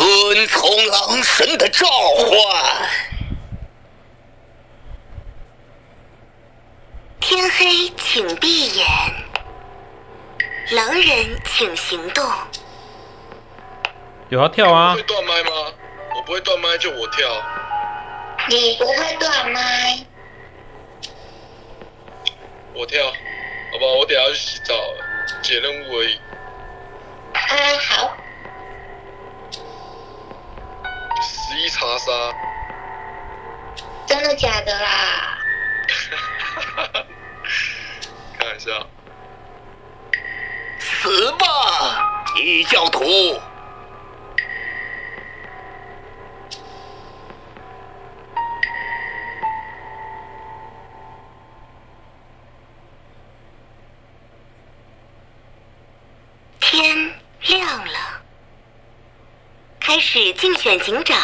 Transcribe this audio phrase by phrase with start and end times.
[0.00, 2.88] 遵从狼神的召唤。
[7.20, 8.86] 天黑，请闭眼。
[10.70, 12.24] 狼人，请行动。
[14.30, 15.02] 有要跳啊会？
[15.02, 15.50] 断麦吗？
[16.16, 17.28] 我不会断麦，就我跳。
[18.48, 19.98] 你不会断麦，
[22.72, 26.18] 我跳，好不好，我等下去洗澡了，解任务而已。
[27.34, 27.40] 啊
[27.86, 28.16] 好，
[31.20, 32.34] 十一查杀，
[34.06, 35.38] 真的假的啦？
[38.38, 38.86] 开玩笑。
[40.78, 43.04] 死吧，异教徒！
[56.60, 58.19] 天亮了，
[59.92, 61.18] 开始竞选警长。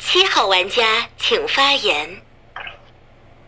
[0.00, 2.20] 七号玩家请发言。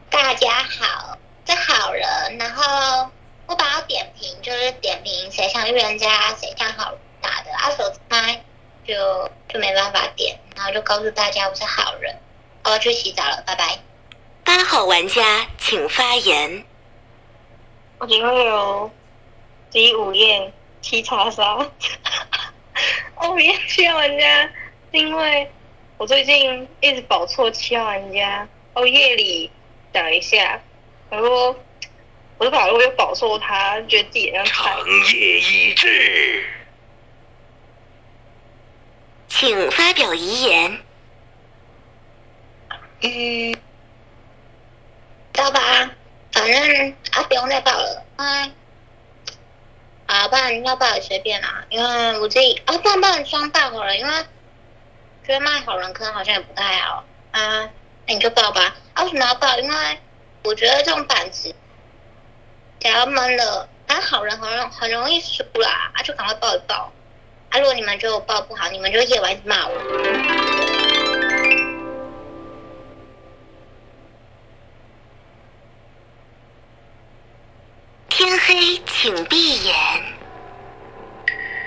[0.09, 2.07] 大家好，是好人。
[2.39, 3.11] 然后
[3.47, 7.53] 我把它点评，就是点评谁像预言家，谁像好人打的。
[7.53, 8.45] 啊，手猜
[8.87, 8.95] 就
[9.49, 12.15] 就没办法点，然后就告诉大家我是好人。
[12.65, 13.79] 我要去洗澡了，拜拜。
[14.45, 16.65] 八号玩家请发言。
[17.99, 18.91] 我只会有
[19.71, 21.59] 第五宴七叉杀。
[23.17, 24.51] 哦，厌七号玩家，
[24.91, 25.51] 因为
[25.97, 28.47] 我最近一直保错七号玩家。
[28.75, 29.51] 哦，夜里
[29.93, 30.61] 等一下，
[31.11, 31.57] 我说
[32.39, 34.87] 我就把我又保错他，觉得自己很像长。
[35.15, 36.45] 夜已至，
[39.37, 40.81] 请发表遗言。
[43.03, 43.53] 嗯，
[45.33, 45.91] 知道吧？
[46.31, 48.05] 反正啊，不用再报了。
[48.15, 48.53] 哎，
[50.07, 54.13] 啊，不然要报也随便啦，因为我自己啊，不然报你双报好了，因为
[55.27, 57.69] 觉得卖好人可能好像也不太好啊，
[58.07, 58.77] 那你就报吧。
[58.95, 59.59] 啊，为什么要报？
[59.59, 59.99] 因为
[60.45, 61.53] 我觉得这种板子
[62.79, 66.93] 只要闷了，啊，好人很容很容易输啦，啊，就赶快报一报。
[67.55, 69.75] 啊，如果你们觉得我报不好，你们就夜晚骂我。
[78.09, 79.73] 天黑，请闭眼。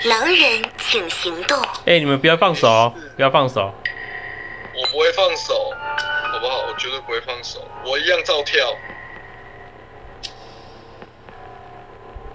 [0.04, 1.58] 狼人，请行动。
[1.86, 3.74] 哎、你们不要放手哦，不要放手。
[4.76, 5.72] 我不会放手，
[6.34, 6.66] 好不好？
[6.68, 8.76] 我绝对不会放手，我一样照跳。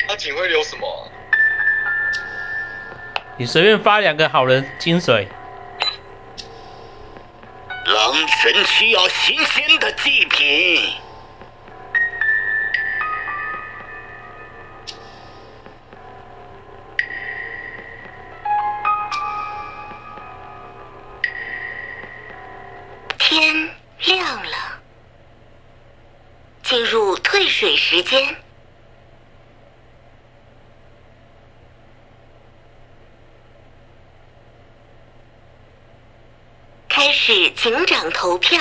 [0.08, 1.11] 他警徽留什么啊、
[3.37, 5.26] 你随便发两个好人金水，
[7.87, 10.94] 狼神需要新鲜的祭品。
[37.62, 38.58] 警长投票。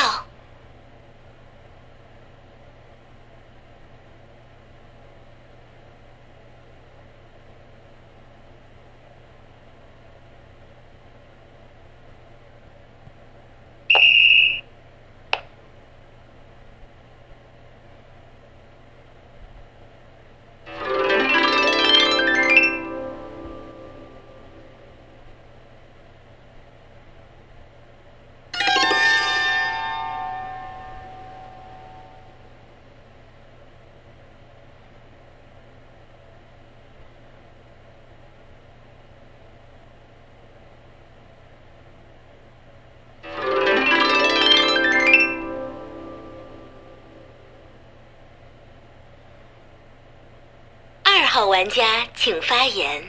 [51.62, 53.04] 玩家请发言。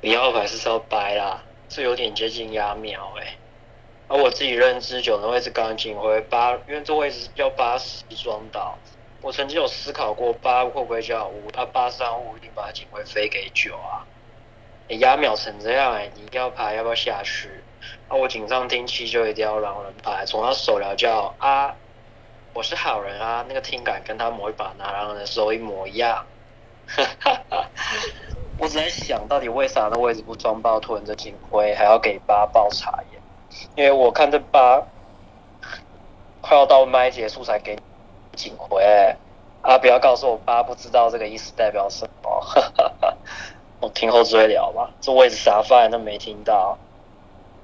[0.00, 3.36] 你要牌是要掰啦，这有点接近压秒哎、
[4.08, 8.76] 而我自己认知九的位置刚进回八，因为这位置要八十装到。
[9.20, 14.02] 我曾经有思考过八会不会叫五，啊八三五一定把警徽飞给九啊。
[14.88, 17.62] 你压秒成这样哎、你要牌要不要下去？
[18.08, 21.76] 啊我警上听七就一定要狼人牌，从他手聊叫啊，
[22.52, 26.26] 我是好人啊，那个听感跟他某一把拿狼人的时候一模一样。
[26.96, 27.68] 哈哈哈。
[28.58, 33.18] 我只在想到底为啥那位置不装爆囤着警徽，还要给八爆茶叶？
[33.74, 34.82] 因为我看这八
[36.40, 37.76] 快要到麦结束才给
[38.34, 38.82] 警徽、
[39.62, 39.78] 啊！
[39.78, 42.46] 不要告诉我八不知道这个意思代表什么，
[43.80, 44.90] 我听后追聊吧。
[45.00, 46.78] 这位置啥发言都没听到。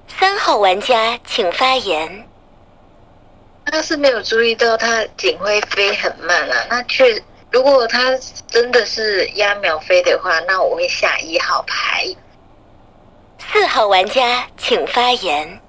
[0.07, 2.27] 三号玩家请发言。
[3.65, 8.15] 他是没有注意到他警徽飞很慢啊，那确如果他
[8.47, 12.05] 真的是压秒飞的话，那我会下一号牌。
[13.39, 15.59] 四号玩家请发言。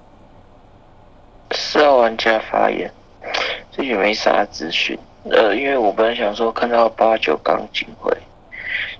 [1.51, 2.91] 四号玩家发言，
[3.71, 4.97] 这也没啥资讯。
[5.29, 8.15] 呃，因为我本来想说看到八九刚警徽，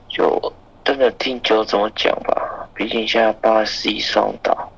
[0.09, 0.53] 就
[0.83, 2.67] 真的听九怎么讲吧。
[2.73, 4.71] 毕竟现在八十一双倒，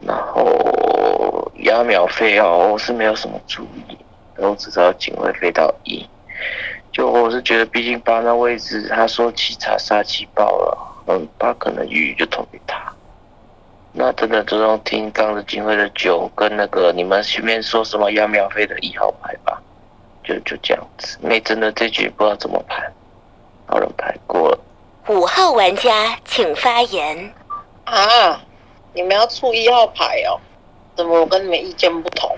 [0.00, 3.96] 然后压秒飞哦，我是没有什么注意，
[4.36, 6.06] 我只知道警徽飞到一。
[6.96, 12.90] 就我是觉得，毕竟八那位置，他说七查杀气爆了，嗯，八可能鱼就投给他。
[13.92, 19.60] 那真的就用听刚的警徽的九跟那个你们前面说什么要秒飞的一号牌吧，
[20.24, 21.18] 就就这样子。
[21.20, 22.90] 没真的这局不知道怎么盘，
[23.66, 24.58] 好人牌过了。
[25.08, 27.30] 五号玩家请发言。
[27.84, 28.40] 啊，
[28.94, 30.40] 你们要出一号牌哦？
[30.96, 32.34] 怎么我跟你们意见不同？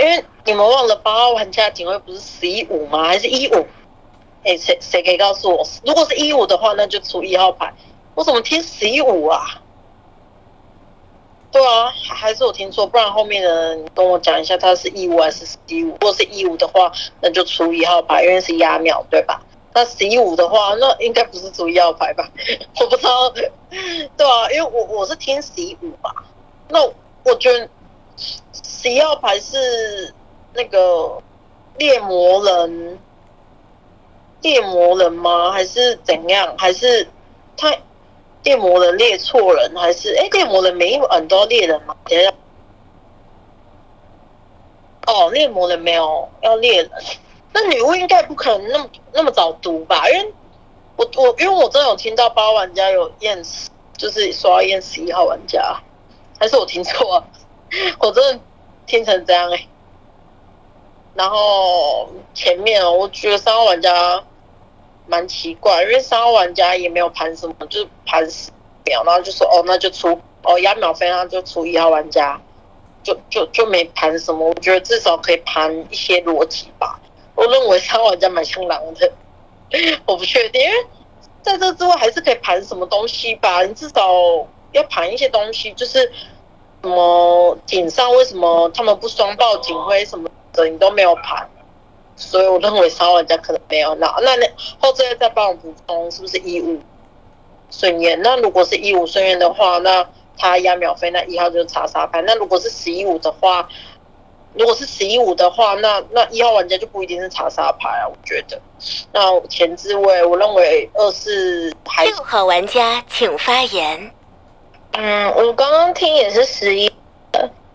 [0.00, 3.04] 因为你们忘了八号玩家警徽不是十一五吗？
[3.04, 3.64] 还是一五？
[4.44, 5.66] 哎，谁谁可以告诉我？
[5.84, 7.72] 如果是一五的话，那就出一号牌。
[8.14, 9.60] 我怎么听十一五啊？
[11.50, 15.90] 对啊，还还是我听错，不然后面的人跟我讲一下，他是一五还是十一五？
[15.92, 19.40] 如果是一五的话，那就出一号牌，因为是压秒，对吧？
[19.72, 22.28] 那十一五的话，那应该不是出一号牌吧？
[22.80, 23.44] 我不知道，对
[24.26, 26.12] 啊，因为我我是听十一五吧。
[26.68, 26.84] 那
[27.24, 27.68] 我觉得
[28.16, 30.12] 十一号牌是
[30.54, 31.20] 那个
[31.78, 32.98] 猎魔人，
[34.44, 35.50] 猎魔人吗？
[35.50, 36.54] 还是怎样？
[36.58, 37.08] 还是
[37.56, 37.74] 他？
[38.42, 40.28] 猎魔人猎错人还是哎？
[40.30, 41.96] 猎魔人每一晚都要猎人吗？
[42.04, 42.30] 等一下，
[45.06, 46.90] 哦，猎魔人没有要猎人，
[47.54, 50.10] 那女巫应该不可能那么那么早读吧？
[50.10, 50.34] 因为
[50.96, 53.42] 我我因为我真的有听到八玩家有验，
[53.96, 55.80] 就是说要验十一号玩家，
[56.38, 57.14] 还是我听错？
[57.16, 57.24] 啊？
[57.98, 58.40] 我真的
[58.86, 59.66] 听成这样哎、
[61.14, 64.22] 然后前面，我觉得三号玩家。
[65.06, 68.50] 蛮奇怪，因为三号玩家也没有盘什么，就是盘十
[68.84, 72.40] 秒，然后就说哦，那就出哦压秒飞，那就出一号玩家，
[73.02, 74.48] 就就就没盘什么。
[74.48, 76.98] 我觉得至少可以盘一些逻辑吧。
[77.34, 79.12] 我认为三号玩家蛮像狼的，
[80.06, 80.74] 我不确定，因为
[81.42, 83.62] 在这之外还是可以盘什么东西吧。
[83.62, 84.02] 你至少
[84.72, 86.00] 要盘一些东西，就是
[86.82, 91.48] 什么警上为什么他们不双报警徽什么的，你都没有盘。
[92.16, 94.46] 所以我认为三号玩家可能没有那那那
[94.78, 96.80] 后这再帮我补充是不是一五
[97.70, 98.20] 顺延？
[98.22, 100.06] 那如果是一五顺延的话，那
[100.38, 102.22] 他压秒飞，那一号就是查杀牌。
[102.22, 103.68] 那如果是十一五的话，
[104.52, 108.06] 如果是十一五的话，那那一号玩家就不一定是查杀牌啊。
[108.06, 108.60] 我觉得，
[109.12, 114.12] 那前置位我认为二是还六号玩家请发言。
[114.92, 116.88] 嗯，我刚刚听也是十一，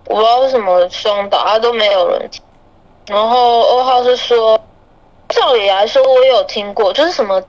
[0.06, 2.42] 我不知道为什么双打啊都没有人听。
[3.10, 4.62] 然后二号是说，
[5.30, 7.42] 照理来说我有听过，就是什么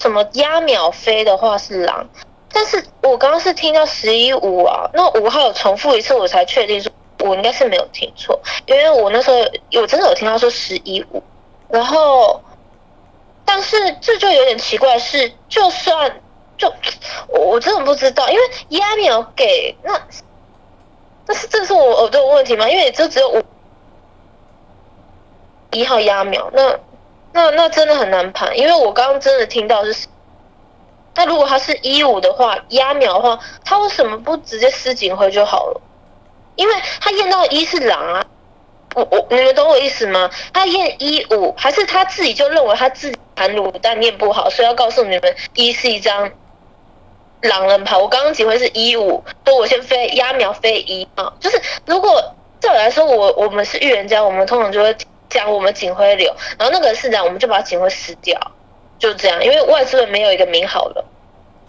[0.00, 2.04] 什么压秒飞的话是狼，
[2.52, 6.90] 但是我刚刚是听到十一五啊，那五号有重复一次，我才确定说
[7.20, 9.36] 我应该是没有听错，因为我那时候
[9.80, 11.22] 我真的有听到说十一五，
[11.68, 12.40] 然后，
[13.44, 16.20] 但是这就有点奇怪，是就算
[16.58, 16.68] 就
[17.28, 19.92] 我我真的不知道，因为压秒给那，
[21.26, 22.68] 那是这是我耳朵有问题吗？
[22.68, 23.40] 因为就只有五。
[25.74, 26.78] 一号压秒，那
[27.32, 30.06] 那那真的很难盘，因为我刚刚真的听到是，
[31.16, 35.80] 那如果他是一五的话，压秒的话，他为什么不直接施警徽就好了？
[36.54, 38.24] 因为他验到一是狼啊，
[38.94, 40.30] 我我你们懂我意思吗？
[40.52, 46.30] 他验一五，还是他自己就认为他自己盘卤蛋念不好，所以要告诉你们一是一张
[47.42, 47.96] 狼人牌。
[47.96, 52.22] 我刚刚警徽是一五，所以我先飞压秒飞一啊，就是如果
[52.60, 54.96] 照理来说，我我们是预言家，我们通常就会。
[55.34, 58.40] 讲我们警徽流，然后那个市长我们就把警徽撕掉，
[59.00, 61.04] 就这样，因为外资人没有一个名好了。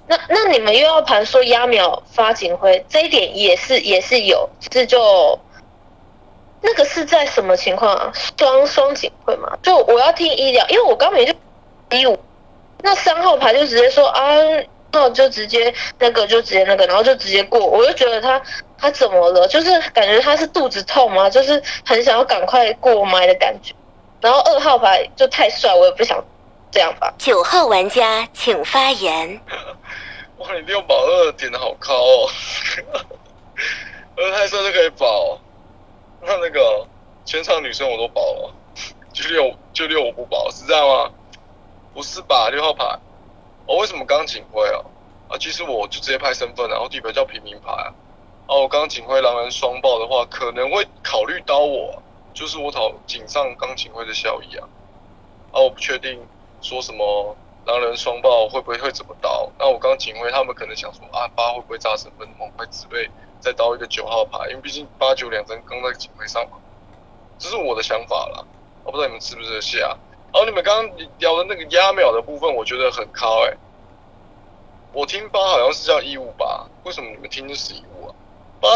[0.07, 5.39] 那那你们又要盘说压秒发警徽，这一点也是也是有，是就
[6.61, 8.13] 那个是在什么情况啊？
[8.37, 9.57] 双双警徽嘛？
[9.63, 11.33] 就我要听医疗，因为我刚没就
[11.89, 12.19] 一五，
[12.83, 14.21] 那三号牌就直接说啊，
[14.95, 18.41] 那就直接那个就直接那个，然后就直接过，我就觉得他。
[18.77, 19.47] 他怎么了？
[19.47, 21.29] 就是感觉他是肚子痛吗？
[21.29, 23.73] 就是很想要赶快过麦的感觉。
[24.19, 26.23] 然后二号牌就太帅，我也不想
[26.71, 27.11] 这样吧。
[27.17, 29.41] 九号玩家请发言。
[30.37, 32.29] 哇，你六保二点的好高哦！
[34.17, 35.39] 二太帅就可以保，
[36.21, 36.85] 那那个
[37.23, 38.53] 全场女生我都保了，
[39.13, 41.09] 就六就六我不保，是这样吗？
[41.93, 42.49] 不是吧？
[42.49, 42.83] 六号牌，
[43.67, 44.79] 哦，为什么刚警徽啊？
[45.27, 47.93] 啊，其实我就直接拍身份，然后地表叫平民牌啊。
[48.47, 54.67] 啊，我刚警徽狼人双爆的话，可能会考虑刀我，就是我讨警上刚警徽的效益啊。
[55.51, 56.21] 啊，我不确定
[56.61, 59.49] 说什么狼人双爆会不会会怎么刀。
[59.57, 66.57] 那我刚警徽他们可能想说啊，八会不会炸身份，猛快自备再刀一个九号牌，因为毕竟八九两张刚在警徽上嘛。
[67.39, 68.45] 这是我的想法啦，
[68.83, 69.97] 我不知道你们吃不吃得下。
[70.35, 73.53] 然后你们刚刚聊的那个压秒的部分，我觉得很高哎、
[74.91, 78.15] 我听八好像是叫一五八，为什么你们听是十一五啊？
[78.59, 78.71] 八，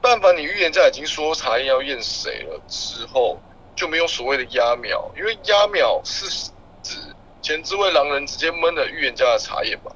[0.00, 3.38] 但凡你预言家已经说查验要验谁了之后，
[3.76, 6.50] 就没有所谓的压秒，因为压秒是
[6.82, 6.96] 指
[7.42, 9.92] 前置位狼人直接闷了预言家的查验吧。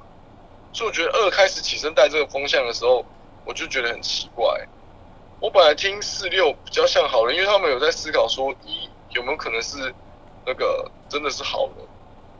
[0.73, 3.03] 所以我觉得二开始起身带这个风向的时候，
[3.45, 4.45] 我就觉得很奇怪。
[5.39, 9.91] 我本来听四六比较像好人，因为他们有在思考说一有没有可能是
[10.45, 11.85] 那个真的是好人。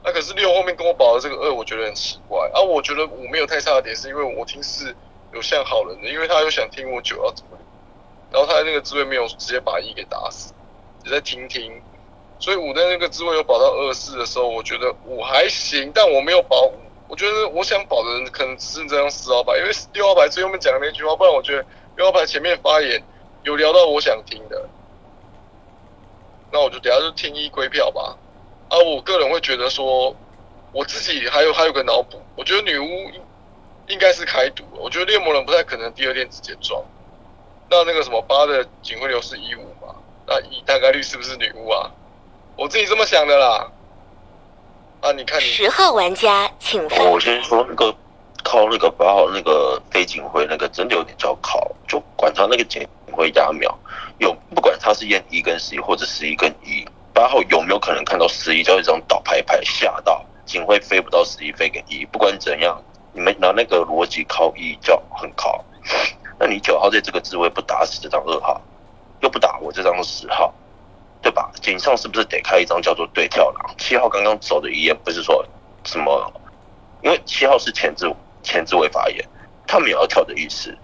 [0.03, 2.50] 那、可是六后面跟我保的这个二，我觉得很奇怪。
[2.53, 4.93] 啊，我觉得五没有太差的点，是因为我听四
[5.31, 7.57] 有像好人的，因为他又想听我九要怎么，
[8.29, 10.53] 然后他那个滋味没有直接把一给打死，
[11.05, 11.81] 也在听听。
[12.39, 16.74] 所以五的那个滋味有保到二四的时候，我觉得五还行，但我没有保五。
[17.07, 21.63] 我觉得我想保的人可能只剩这张四号牌，因为六号牌最后面讲的那句话，不然我觉得
[21.95, 23.01] 六号牌前面发言
[23.43, 24.67] 有聊到我想听的，
[26.53, 28.15] 那我就等下就听一归票吧。
[28.69, 30.15] 啊，我个人会觉得说，
[30.72, 33.22] 我自己还有还有个脑补，我觉得女巫应
[33.88, 36.79] 应该是开赌，我觉得猎魔人不太可能第二天直接撞。
[37.69, 39.95] 那那个什么八的警徽流是一五嘛？
[40.27, 41.89] 那一大概率是不是女巫啊？
[42.55, 43.72] 我自己这么想的啦。
[45.01, 47.93] 啊，你看你十号玩家请我先说那个
[48.43, 53.77] 靠那个八号那个非警徽那个真的有点叫靠，就管他那个警徽压秒，
[54.20, 62.82] 有不管他是验一跟十一或者十一跟一，八号有没有可能看到十一叫一张倒牌牌吓到警徽飞不到十一飞给一，不管怎样，
[63.13, 65.63] 你们拿那个逻辑靠一叫很靠，
[66.39, 68.62] 那你九号在这个职位不打死这张二号，
[69.22, 70.53] 又不打我这张十号。
[71.24, 71.50] 对吧？
[71.62, 73.74] 警上是不是得开一张叫做对跳狼？
[73.77, 75.41] 七号刚刚走的遗言不是说
[75.86, 76.34] 什么？
[77.01, 79.25] 因为七号是前置前置位发言，
[79.65, 80.77] 他们也要跳的意思。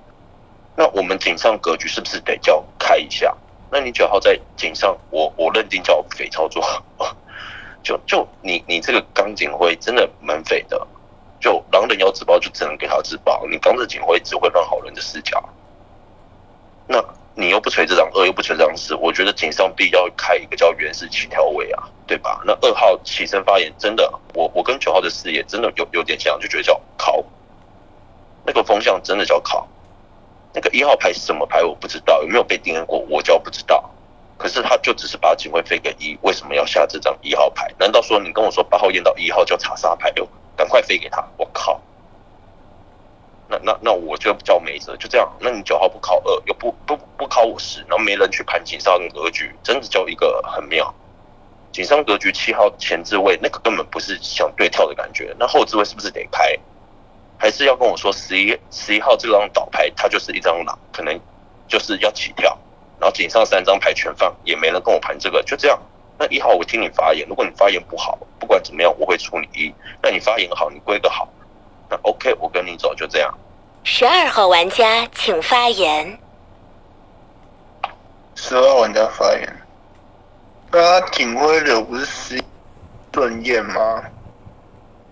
[0.78, 3.38] 那我们警上格局是不是得叫开一下？
[3.72, 6.64] 那你九号在警上，我我认定叫匪操作，
[7.84, 10.88] 就就你你这个钢警徽真的蛮匪的。
[11.40, 15.48] 就狼人要自爆就只能给他自爆，你钢的警徽只会让好人的视角。
[16.88, 17.00] 那
[17.36, 22.42] 你又不锤这张二，又不锤这张四，我觉得警上必要开一个叫原始起跳位啊，对吧？
[22.44, 27.24] 那二号起身发言，真的，我我跟九号的视野真的有有点像，就觉得叫考，
[28.46, 29.68] 那个风向真的叫考。
[30.54, 33.90] 那个一号牌是什么牌我不知道，有没有被定验过我就不知道。
[34.38, 37.70] 可是他就只是把警徽飞给一，为什么要下这张一号牌？
[37.78, 40.26] 难道说你跟我说八号验到一号叫查杀牌六，
[40.56, 41.28] 赶快飞给他？
[41.36, 41.82] 我靠！
[43.50, 45.30] 那那那我就叫没辙，就这样。
[45.42, 50.94] 那你九号不考二，又不不不考我十，然后没人去盘警上格局，真的就一个很妙。
[51.74, 55.36] 警上格局七号前置位，那个根本不是想对跳的感觉。
[55.38, 56.58] 那后置位是不是得开？
[57.40, 61.18] 还是要跟我说十一十一号这张倒牌，它就是一张狼，可能
[61.68, 62.56] 就是要起跳。
[63.00, 65.80] 然后警上三张牌全放，也没人跟我盘这个，就这样。
[66.18, 69.74] 那一号我听你发言，如果你发言不好，不管怎么样我会出你一。
[70.04, 71.26] 那你发言好，你归个好，
[71.90, 73.34] 那 OK 我跟你走，就这样。
[73.86, 76.20] 十二号玩家请发言。
[78.36, 79.56] 十二玩家发言。
[80.72, 82.44] 那他警徽流不是十
[83.14, 84.04] 顺验吗？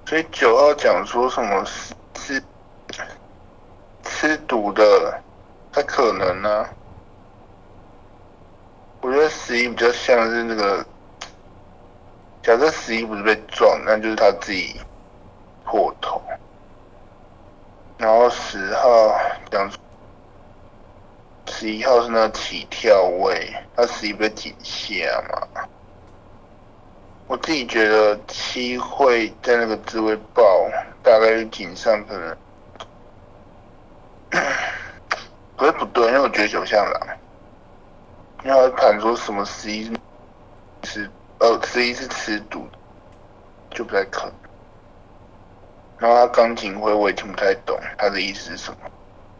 [0.06, 2.44] 所以九号讲说什么是是
[4.04, 5.22] 吃毒的，
[5.72, 6.68] 他可能呢、
[9.02, 10.86] 我觉得十一比较像是那个，
[12.42, 14.82] 假设十一不是被撞，那就是他自己
[15.64, 16.22] 破头。
[17.98, 19.20] 然后十号
[19.50, 19.72] 讲
[21.50, 24.94] 十一号是那个起跳位，他十一被挤下
[25.32, 25.68] 嘛。
[27.28, 30.44] 我自己觉得七会在那个自位爆，
[31.04, 32.38] 大概率顶上可能，
[35.58, 37.18] 不是不对，因为我觉得九像狼，
[38.46, 39.94] 因为他盘说什么十一
[40.84, 42.66] 是呃十一是吃毒，
[43.72, 44.34] 就不太可能。
[45.98, 48.78] 然后他钢琴会我也听不太懂他的意思是什么。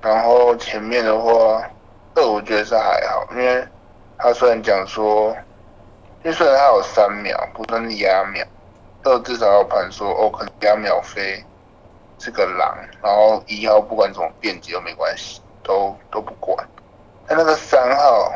[0.02, 1.64] 然后前面的话，
[2.16, 3.66] 二我觉得是还好，因为
[4.18, 5.34] 他虽然讲说，
[6.24, 8.46] 因为虽然他有三秒，不算是压秒，
[9.04, 11.44] 二至少要盘说哦，可能压秒飞
[12.20, 16.68] 是个狼，然后一号不管怎么辩解都没关系，都都不管。
[17.28, 18.32] 他那个三号，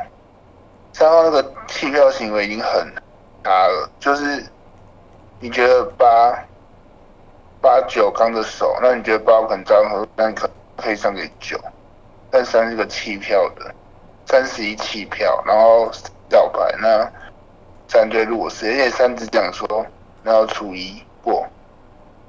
[0.93, 2.93] 三号那个弃票行为已经很
[3.43, 4.45] 差了，就是
[5.39, 6.37] 你觉得八
[7.59, 11.59] 八九刚的手，那你觉得八可能张和，那你可可以上给九，
[12.29, 13.73] 但三是个弃票的，
[14.25, 15.89] 三十一弃票，然后
[16.29, 17.11] 吊牌，那
[17.91, 19.85] 三对弱势，而且三只讲说
[20.23, 21.45] 然后除一过，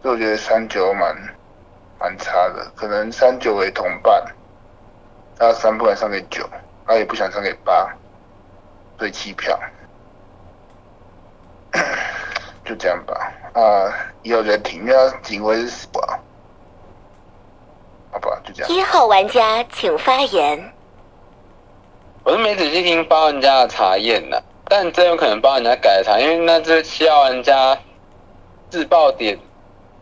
[0.02, 1.16] 所以我觉得三九蛮
[2.00, 4.24] 蛮差的，可能三九为同伴。
[5.38, 6.44] 他三不敢上给九，
[6.84, 7.88] 他也不想上给八，
[8.98, 9.56] 所以弃票，
[12.66, 13.32] 就这样吧。
[13.54, 16.18] 啊，以后再停，因为他警徽是死啊。
[18.10, 18.72] 好吧，就这样。
[18.72, 20.72] 一号玩家请发言。
[22.24, 24.42] 我是没仔细听八玩家的查验呢，
[24.74, 27.78] 但真有可能八人家改了查，因为那这七号玩家
[28.70, 29.38] 自爆点，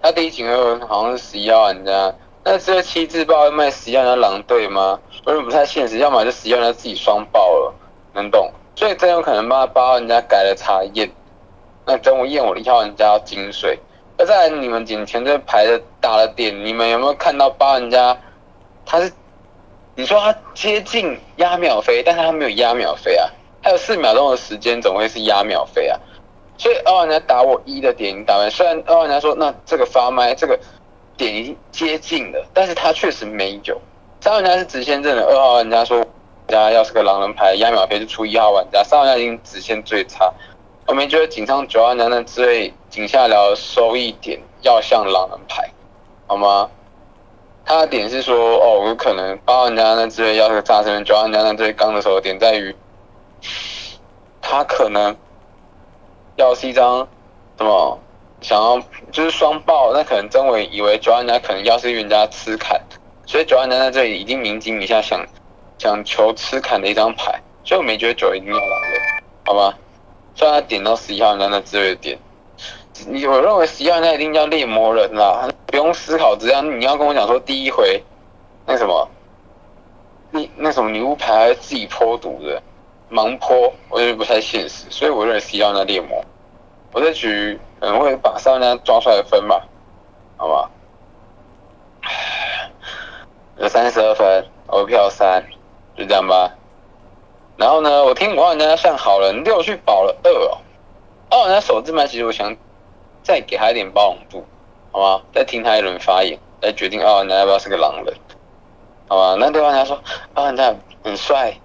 [0.01, 2.15] 他第一警徽好像是十一号玩家。
[2.45, 5.01] 那这七自爆要卖十一号的狼队吗？
[5.25, 7.75] 我觉得不太现实，要么就十一人家自己双爆了，
[8.15, 8.49] 能懂？
[8.77, 11.11] 所以真有可能帮八八人家改了查验，
[11.85, 13.77] 那等我验我的一号玩家要金水。
[14.17, 18.17] 那在你们眼前这排的打了点，你们有没有看到八玩家？
[18.87, 19.13] 他是
[19.97, 23.29] 你说他接近压秒飞，但是他没有压秒飞啊，
[23.63, 25.99] 还有四秒钟的时间，怎么会是压秒飞啊？
[26.59, 30.59] 所以二号人家打我一的点打完，虽然二号人家说那这个发麦这个。
[31.17, 33.79] 点已经接近了，但是他确实没有。
[34.23, 36.07] 三号玩家是直线阵的，二号玩家说人
[36.49, 38.83] 家要是个狼人牌，压秒飞就出一号玩家。
[38.83, 40.33] 三号玩家已经直线最差，
[40.87, 45.71] 我们觉得井上九号玩家那之类井下聊收益点要像狼人牌，
[46.27, 46.71] 好吗？
[47.67, 52.75] 他的点是说，哦，有可能八号玩家那之类要是个炸生，九号玩家那之类刚的时候点在于，
[54.41, 55.17] 他可能
[56.37, 57.07] 要是一张
[57.59, 57.99] 什么？
[58.43, 58.81] 想要
[59.13, 62.81] 就是双爆，那可能真伟以为九万家可能要是人家吃砍，
[63.27, 65.23] 所以九万家在这里已经明警一下想
[65.77, 69.03] 想求吃砍的一张牌，所以我没觉得九一定要狼人，
[69.45, 69.77] 好吧？
[70.35, 72.19] 虽然他点到十一号人家那之类的点，
[73.09, 78.03] 你我认为十一号人家一定要猎魔人啦，不用思考，只要你要跟我讲说第一回
[78.65, 79.07] 那什么，
[80.31, 82.63] 你那什么女巫牌还是自己泼毒的
[83.11, 86.25] 盲泼，我觉得不太现实，所以我认为十一号那猎魔，
[86.93, 87.59] 我这局。
[87.81, 89.67] 可能会把三人家抓出来分吧，
[90.37, 90.71] 好吧？
[93.57, 95.43] 有三十二分，我票三，
[95.97, 96.55] 就这样吧。
[97.57, 100.59] 然后呢，我听五号人家算好人六去保了二哦，
[101.31, 102.55] 二号人家首字麦，其实我想
[103.23, 104.47] 再给他一点包容度，
[104.93, 105.23] 好吗？
[105.33, 108.15] 再听他一轮发言，来决定二号人家要不要是个狼人，
[109.09, 109.37] 好吧？
[109.41, 109.99] 那对方人家说
[110.35, 111.57] 二号人家很帅，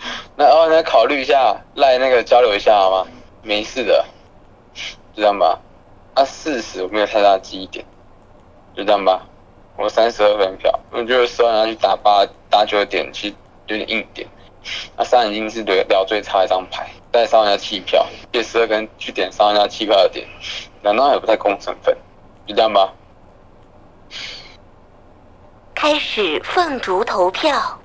[0.36, 3.10] 那二号人家考虑一下，赖那个交流一下好吗？
[3.42, 4.04] 没事的。
[5.14, 5.58] 就这样吧，
[6.14, 7.84] 啊，四十我没有太大记忆点，
[8.76, 9.26] 就这样吧，
[9.76, 13.34] 我三十二分票，我觉得十二人去打八打九点其实
[13.66, 14.28] 有点硬点，
[14.96, 20.24] 那三已经是聊聊最差一张牌，再上一下弃票，借十二根去点上一下弃票的点，
[20.82, 21.96] 难道也不太公成分？
[22.46, 22.92] 就这样吧，
[25.74, 27.80] 开始凤竹投票。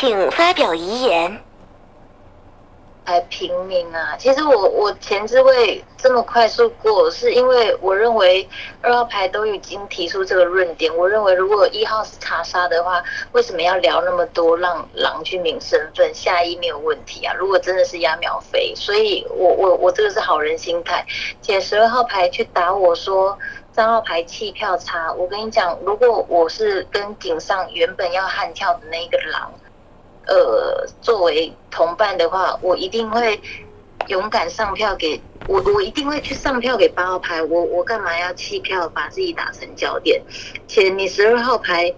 [0.00, 1.42] 请发表遗言。
[3.04, 8.48] 还平民啊，其实我我前置位这么快速过，是因为我认为
[8.80, 10.96] 二号牌都已经提出这个论点。
[10.96, 16.14] 我认为如果一号是查杀的话，为什么要聊那么多让狼去明身份？
[16.14, 17.34] 下一没有问题啊。
[17.34, 21.04] 如果真的是压秒飞，所以我我我这个是好人心态。
[21.42, 23.36] 且十二号牌去打我说
[23.72, 29.50] 三号牌弃票差，我跟你讲，如果我是跟顶上原本要悍跳的那一个狼。
[30.28, 33.40] 呃，作为同伴的话，我一定会
[34.08, 37.42] 勇敢上票给我，我一定会去上票给八号牌。
[37.42, 40.22] 我我干嘛要弃票，把自己打成焦点？
[40.66, 41.94] 且你十二号牌，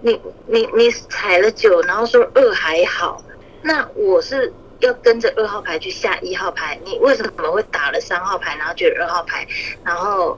[0.00, 3.22] 你你你踩了九，然后说二还好，
[3.62, 6.76] 那我是要跟着二号牌去下一号牌。
[6.84, 9.46] 你为什么会打了三号牌，然后觉得二号牌，
[9.84, 10.36] 然后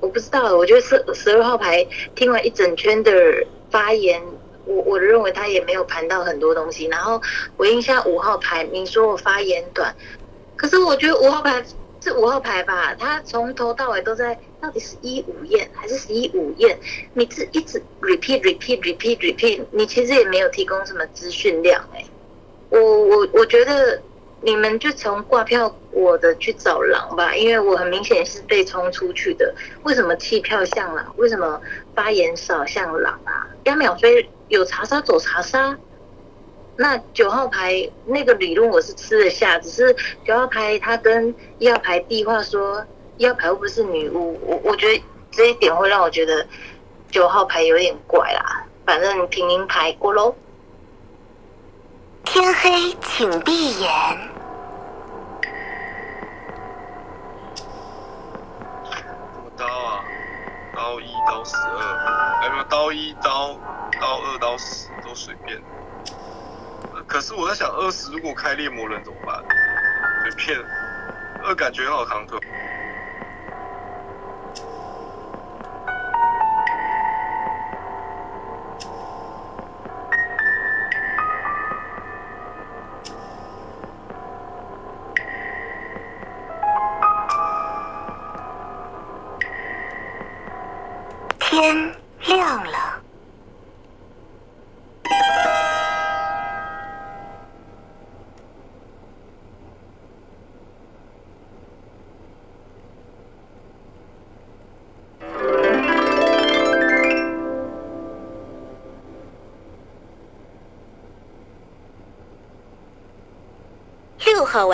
[0.00, 3.12] 我不知道，我觉得十十二号牌听完一整圈的
[3.70, 4.20] 发言。
[4.68, 7.20] 我我认为他也没有盘到很多东西，然后
[7.56, 9.94] 我印象五号牌，你说我发言短，
[10.56, 11.64] 可是我觉得五号牌
[12.00, 16.78] 是五号牌吧，他从头到尾都在，到底是一五验还是十一五验？
[17.14, 22.04] 你这一直 repeat repeat repeat repeat，你其实也没有提供什么资讯量哎，
[22.68, 24.00] 我我我觉得
[24.42, 29.52] 你们就从挂票我的去找狼吧，因为我很明显是被冲出去的。
[29.82, 31.12] 为什么弃票像狼？
[31.16, 31.60] 为什么
[31.94, 33.48] 发言少像狼啊？
[33.64, 35.78] 压秒飞有查杀走查杀。
[36.76, 44.38] 那九号牌那个理论我是吃得下，只是九号牌他跟一号牌递话说一号牌会不会是女巫？
[44.44, 46.46] 我我觉得这一点会让我觉得
[47.10, 48.64] 九号牌有点怪啦。
[48.86, 50.34] 反正平民牌过喽。
[52.24, 54.37] 天黑请闭眼。
[61.28, 63.54] 刀十二，哎没有刀一刀
[64.00, 65.60] 刀二刀十都随便。
[67.06, 69.38] 可是我在想，二十如果开猎魔人怎么办？
[70.24, 70.58] 被骗，
[71.44, 72.38] 二感觉很好扛推。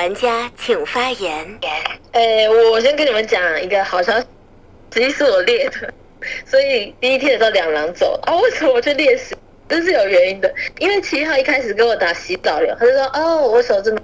[0.05, 1.59] 玩家请发言。
[2.13, 4.27] 呃，我先跟你们讲一个好消息，
[4.93, 5.95] 实际是我列的，
[6.45, 9.35] 所以第一天的时候两狼走啊，为什么我去列十？
[9.67, 13.99] 这是有原因的，因为七号一开始跟我打洗澡流，他就说哦，我手这么，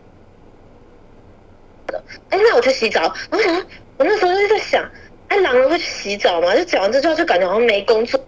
[2.31, 3.15] 哎，那我去洗澡。
[3.31, 3.55] 我想，
[3.99, 4.83] 我那时候就在想，
[5.29, 6.57] 哎，狼人会去洗澡吗？
[6.57, 8.19] 就讲完这句话，就感觉好像没工作。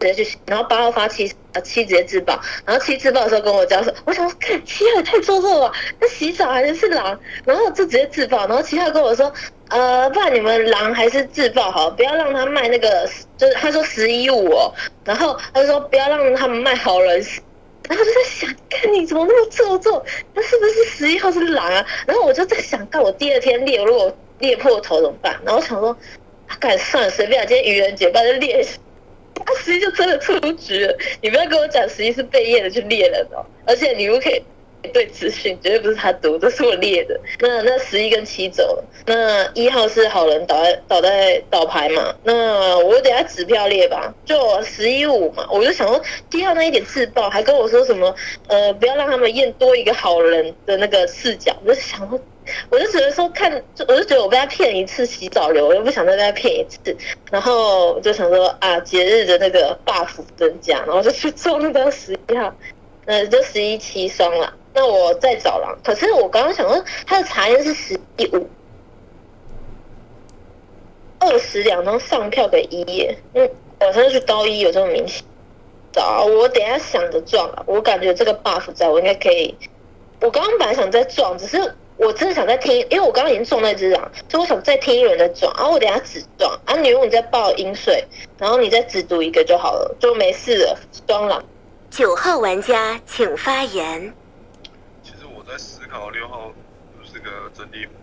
[0.00, 9.30] 直接去，然后八号发七，啊七直接自爆，然后七自爆的时候跟我讲说，我想说，看七号太做作了，那洗澡还是狼，然后就直接自爆，然后七号跟我说，
[9.68, 14.72] 呃，不然你们狼还是自爆好，不要让他卖那个，就是他说十一五哦，
[15.04, 17.20] 然后他就说不要让他们卖好人，
[17.86, 21.84] 然后就在想，看你怎么那么做作，那是不是十一号是狼啊？
[22.06, 25.38] 然后我就在想，看我第二天裂，如果裂破头怎么办？
[25.44, 25.94] 然后想说，
[26.58, 28.66] 干算了，随便，今天愚人节，把这猎。
[29.44, 34.42] 他十一就真的出局了，你不要跟我讲十一是被验的去猎人哦，而且你不可以
[34.88, 37.18] 对资讯，绝对不是他读，这是我列的。
[37.38, 42.14] 那那十一跟七走了，那一号是好人倒在倒在倒牌嘛？
[42.24, 45.46] 那我等下指票列吧，就十一五嘛。
[45.50, 48.14] 我就想说七号那一点自爆，还跟我说什么
[48.48, 52.20] 呃不要让他们验多一个好人的那个视角，我就想说。
[52.68, 56.96] 我就觉得说看，我就觉得我被他骗一次洗澡流，我又不想再被他骗一次，
[57.30, 62.52] 然后就想说啊，节日的那个 buff 增加，然后就去做那个十一号，
[63.04, 64.52] 呃，就十一七双了。
[64.74, 68.48] 那我再找了，可是我刚刚想说他的茶叶是十一五，
[71.18, 75.24] 二十两张上票给一耶，嗯，晚上去刀一有这么明显？
[75.92, 79.54] 找我等下想着撞啊，我感觉这个 buff 在我应该可以，
[80.20, 81.74] 我刚刚本来想再撞，只是。
[82.02, 85.52] 我真的想再听，因为我刚刚已经中那只狼，所以我想再听一轮再撞。
[85.54, 88.02] 然后我等下只撞，啊，女巫你再报阴水，
[88.38, 90.78] 然后你再只读一个就好了，就没事了。
[91.06, 91.44] 双狼。
[91.90, 94.14] 九号玩家请发言。
[95.50, 96.52] 在思考六号
[96.92, 97.94] 是不是个真猎魔，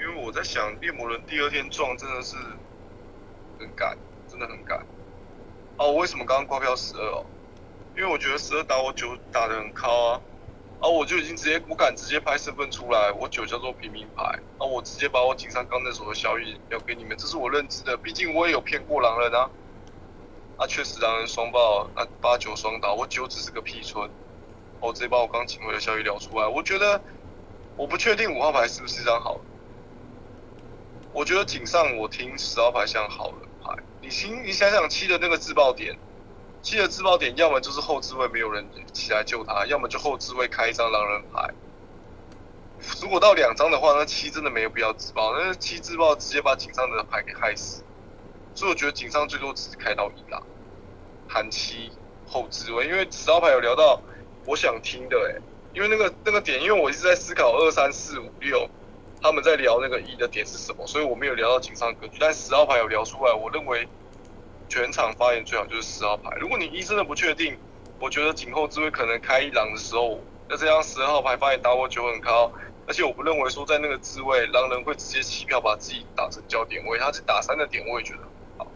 [0.00, 2.34] 因为我在想猎魔人第二天撞真的是
[3.58, 4.78] 很赶，真的很赶。
[5.76, 7.26] 哦，我为什么刚刚挂票十二哦？
[7.94, 10.20] 因为我觉得十二打我九打的很靠啊。
[10.80, 14.24] 啊，我就已经直接不敢直接拍身份出来，我九叫做平民牌，
[14.56, 19.50] 啊，我直接把我井上刚那手的消息要给你们，这是我认知的，毕竟我也有骗过狼人啊，
[20.56, 24.08] 啊，确实狼人双爆，啊，八九双打，我九只是个屁村，
[24.80, 27.00] 我直接把我刚请回的消息聊出来，我觉得
[27.76, 29.38] 我不确定五号牌是不是一张好，
[31.12, 35.96] 我觉得井上我听十号牌像好人牌，你听你想想七的那个自爆点。
[36.62, 38.62] 七的自爆点，要么就是后置位没有人
[38.92, 41.48] 起来救他，要么就后置位开一张狼人牌。
[43.00, 47.82] 如果到两张的话，那七真的没有必要自爆，那七自爆直接把井上的牌给害死。
[48.54, 50.42] 所以我觉得井上最多只开到一啦，
[51.26, 51.92] 含七
[52.26, 54.02] 后置位，因为十号牌有聊到
[54.50, 55.40] 我想听的哎，
[55.72, 58.68] 因为那个那个点，因为我一直在思考二三四五六
[59.22, 63.88] 他们在聊那个一的点是什么，所以我没有聊到井上格局，但十号牌有聊出来，我认为。
[64.72, 66.30] 全场发言最好就是十号牌。
[66.38, 67.58] 如果你一真的不确定，
[67.98, 72.52] 我觉得井后智慧可能开一狼的时候，那这样十二号牌发言打我九很高，
[72.86, 78.20] 而且我不认为说在那个滋位狼人会直接弃票把自己打成焦点位，他是打三的点位觉得
[78.58, 78.70] 好。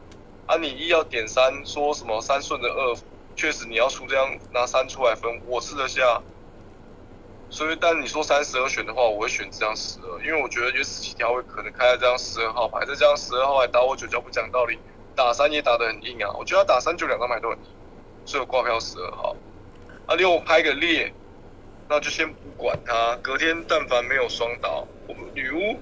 [0.47, 2.97] 啊，你一要点三，说什么三顺的二，
[3.37, 6.23] 确实你要出这样拿三出来分，我吃得下。
[7.51, 14.77] 所以，但你说三十二选的话，我会选这张十二，因为我觉得有十七条会可能开在这张十二号牌，这张十二号牌打我九角不讲道理，
[15.15, 17.65] 打三也打得很硬啊，我觉得他打三九两张牌都很硬，
[18.25, 19.37] 所以我挂票十二号。
[20.07, 21.13] 啊，另外我拍个裂，
[21.89, 25.79] 那就先不管他，隔天但凡没有双倒，我们女巫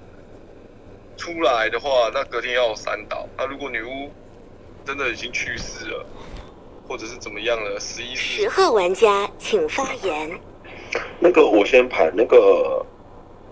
[1.17, 3.27] 出来的话，那隔天要有三倒。
[3.35, 4.11] 那如果女巫
[4.85, 6.05] 真的已经去世了，
[6.87, 10.39] 或者是怎么样了，十一十号玩家请发言。
[11.19, 12.85] 那个我先盘那个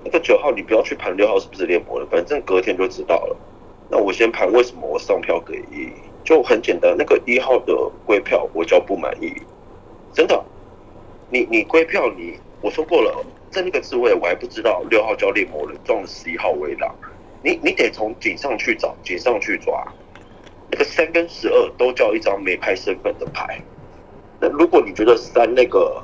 [0.03, 3.37] 那个九号，你不要去盘六号是不是猎魔了，反正隔天就知道了。
[3.89, 5.91] 那我先盘为什么我上票给一，
[6.23, 9.33] 就很简单，那个一号的归票我叫不满意，
[10.13, 10.43] 真的。
[11.29, 16.93] 你你归票你我说过了，在那个自位我还不知道六号叫猎魔人撞了十一号围挡，
[17.43, 19.85] 你你得从井上去找井上去抓，
[20.71, 23.61] 那个三跟十二都叫一张没拍身份的牌。
[24.39, 26.03] 那如果你觉得三那个。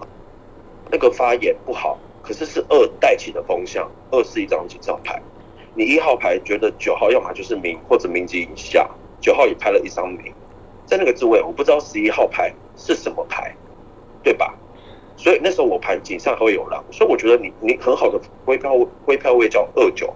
[0.89, 5.21] 那个发言不好，可是是二带起的风向，二是一张警上牌。
[5.73, 10.33] 你一号牌觉得九号要么就是明或者明级以下，九号也拍了一张明，
[10.85, 13.53] 在那个置位我不知道十一号牌是什么牌，
[14.23, 14.57] 对吧？
[15.17, 20.15] 所以那时候我盘井上会有狼，所以我觉得你你很好的归票归票位叫二九，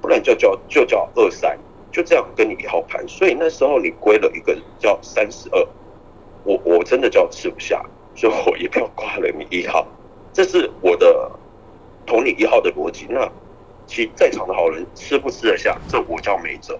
[0.00, 1.56] 不然就叫就叫二三，
[1.90, 3.06] 就这样跟你一号盘。
[3.08, 5.66] 所以那时候你归了一个叫三十二，
[6.44, 9.86] 我我真的叫吃不下，所以我一票挂了你一号。
[10.32, 11.30] 这是我的
[12.06, 13.06] 同你一号的逻辑。
[13.08, 13.30] 那
[13.86, 15.76] 其在场的好人吃不吃得下？
[15.88, 16.78] 这我叫没辙。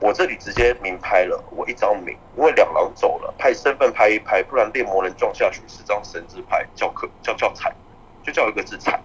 [0.00, 7.74] 我这里直接明拍了，我一张明，因为两狼走了，派身份拍一拍，不然猎魔人撞下去是张神之牌，叫可叫叫惨，
[8.22, 9.02] 就叫一个字惨。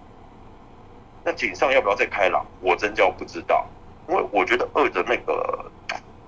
[1.24, 2.46] 那井上要不要再开狼？
[2.60, 3.66] 我真叫不知道，
[4.08, 5.70] 因为我觉得二的那个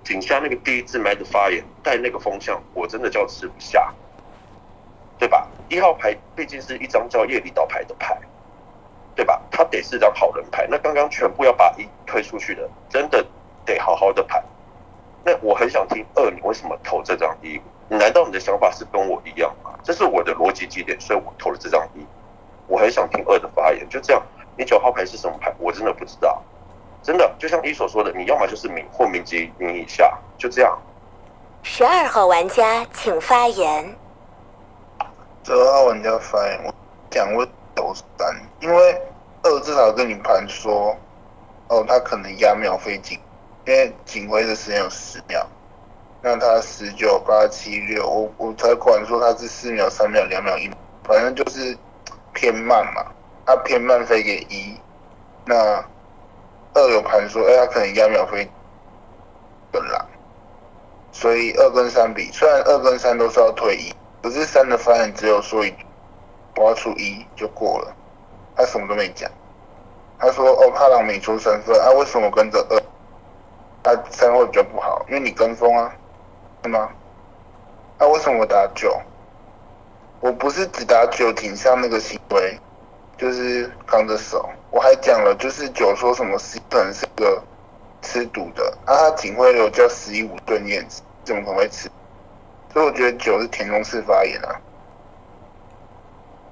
[0.05, 3.93] 井下那个第一字麦的发言带那个风向，我真的叫吃不下。
[5.19, 5.49] 对吧？
[5.71, 8.21] 一号牌毕竟是一张叫夜里岛牌的牌，
[9.15, 9.41] 对吧？
[9.51, 10.67] 它得是张好人牌。
[10.71, 13.27] 那刚刚全部要把一推出去的，真的
[13.65, 14.45] 得好好的牌。
[15.25, 17.59] 那我很想听二，你为什么投这张一？
[17.89, 19.71] 你难道你的想法是跟我一样吗？
[19.83, 22.07] 这是我的逻辑基点，所以我投了这张一。
[22.67, 23.89] 我很想听二的发言。
[23.89, 24.23] 就这样，
[24.59, 25.51] 你九号牌是什么牌？
[25.59, 26.45] 我真的不知道。
[27.07, 30.77] 真的，就像你所说的，你要么就是明或明级明以下，就这样。
[31.63, 33.97] 十二号玩家请发言。
[35.45, 36.75] 十二号玩家发言，我
[37.09, 39.01] 讲我投三，因为
[39.45, 40.97] 二至少跟你盘说，
[41.69, 43.17] 哦，他可能压秒飞警，
[43.67, 45.47] 因为警徽的时间有十秒，
[46.21, 50.69] 那他十九八七六，我我才管说他是四秒、三秒、两秒、一，
[51.05, 51.79] 反正就是
[52.33, 53.07] 偏慢嘛，
[53.47, 54.77] 他偏慢飞给一，
[55.45, 55.85] 那
[56.77, 58.47] 二有盘说，哎，他可能压秒飞
[59.73, 60.07] 本狼，
[61.11, 63.95] 所以二跟三比，虽然二跟三都是要退一。
[64.23, 65.87] 可是三的发言只有说一句，
[66.57, 67.97] 我要出一就过了，
[68.55, 69.31] 他什么都没讲。
[70.19, 72.83] 他说哦，怕狼没出身份啊，为什么跟着二？
[73.83, 75.95] 他三会比较不好，因为你跟风啊，
[76.63, 76.91] 是吗？
[77.99, 79.01] 那为什么我打九？
[80.21, 82.59] 我不是只打九挺上那个行为，
[83.17, 84.49] 就是扛着手。
[84.71, 86.39] 我还讲了，就是九说什么
[86.71, 87.43] 可能是个
[88.03, 91.89] 吃毒的啊，他警徽有叫十一五顿燕子，怎么可能会吃？
[92.73, 94.61] 所以我觉得九是田中式发言啊，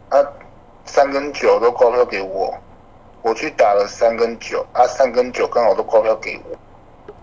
[0.09, 0.25] 啊，
[0.87, 2.55] 三跟九都挂票给我，
[3.21, 6.57] 我去打了三跟九，啊，三跟九刚好都挂票给我，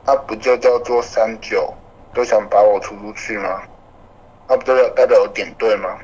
[0.05, 1.73] 那不就叫做三九
[2.13, 3.63] 都想把我出出去吗？
[4.47, 5.97] 那不代表代表我点对吗？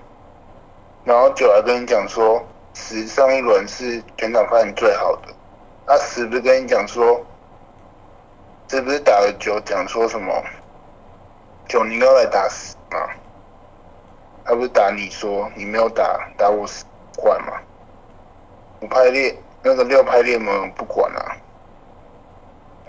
[1.04, 2.44] 然后九还跟你讲说
[2.80, 5.34] 十上一轮是全场发言最好的，
[5.86, 7.20] 那十不是跟你讲说，
[8.68, 10.32] 这不是打了九讲说什么？
[11.68, 12.76] 九你要来打十？
[12.92, 13.10] 吗，
[14.46, 16.86] 他不是打你说你没有打打我死
[17.18, 17.60] 管吗？
[18.80, 21.36] 五排列那个六排列门不管了，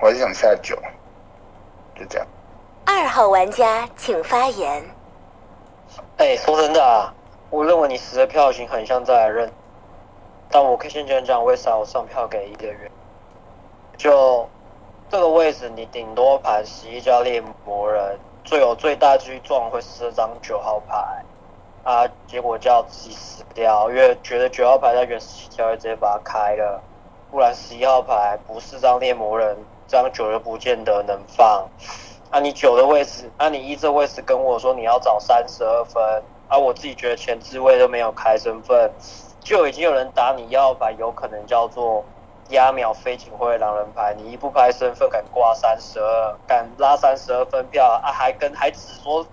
[0.00, 0.76] 我还是想下九，
[1.96, 2.26] 就这样。
[2.84, 4.84] 二号玩家请发言。
[6.18, 7.12] 哎，说真的啊，
[7.50, 9.50] 我认为你十的票型很像在认，
[10.50, 12.90] 但我可以先讲讲为啥我上票给一个人。
[13.96, 14.48] 就
[15.10, 18.18] 这个位置，你顶多盘十一叫猎魔人。
[18.44, 21.22] 最有最大几率撞会是这张九号牌
[21.82, 26.80] 啊，结果叫自己死掉，因为觉得九号牌在原始七条直接把它开了，
[27.30, 29.54] 不然十一号牌不是张猎魔人，
[29.86, 31.68] 这张九又不见得能放。
[32.30, 38.90] 啊，你九的位置，啊，你一这位置跟我说你要找三十二分，啊，我自己觉得前置位都没有开身份，
[39.40, 42.04] 就已经有人打你一号牌，有可能叫做。
[42.50, 48.10] 压秒飞警徽狼人牌，你一不拍身份敢挂三十二，敢拉三十二分票啊？
[48.10, 49.26] 还跟还只说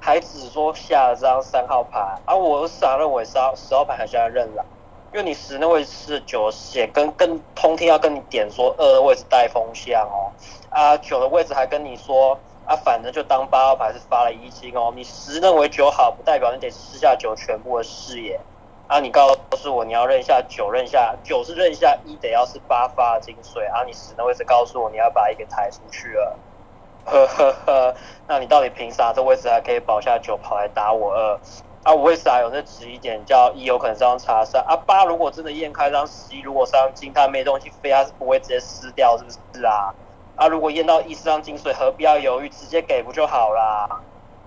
[0.00, 2.34] 还只说下了张三号牌啊？
[2.34, 4.66] 我傻认为十十号牌还是要认了，
[5.12, 10.34] 因为你十那位置是九写跟跟通天要跟你点说二的位置带风向哦，
[10.70, 18.40] 啊九的位置还跟你说啊反正就当八号牌是发了一星哦，你十认为九好不代表你得吃下九全部的视野。
[18.86, 23.68] 啊，你告诉我你要认下九，认下九是认下一，得要是八发的精髓。
[23.72, 26.38] 啊，你十的位置告诉我你要把一给抬出去了，
[27.04, 27.94] 呵呵呵，
[28.28, 31.40] 那你到底凭啥这位置还可以保下九跑来打我二？
[31.82, 34.60] 啊，我为啥有那质疑点叫一有可能是张查杀？
[34.60, 39.92] 啊，八如果真的验开张十一，如果是张金，他没东西飞，他是不会直接撕掉，是不是啊？
[40.36, 43.88] 啊，如果验到一是张金水，何必要犹豫，直接给不就好啦？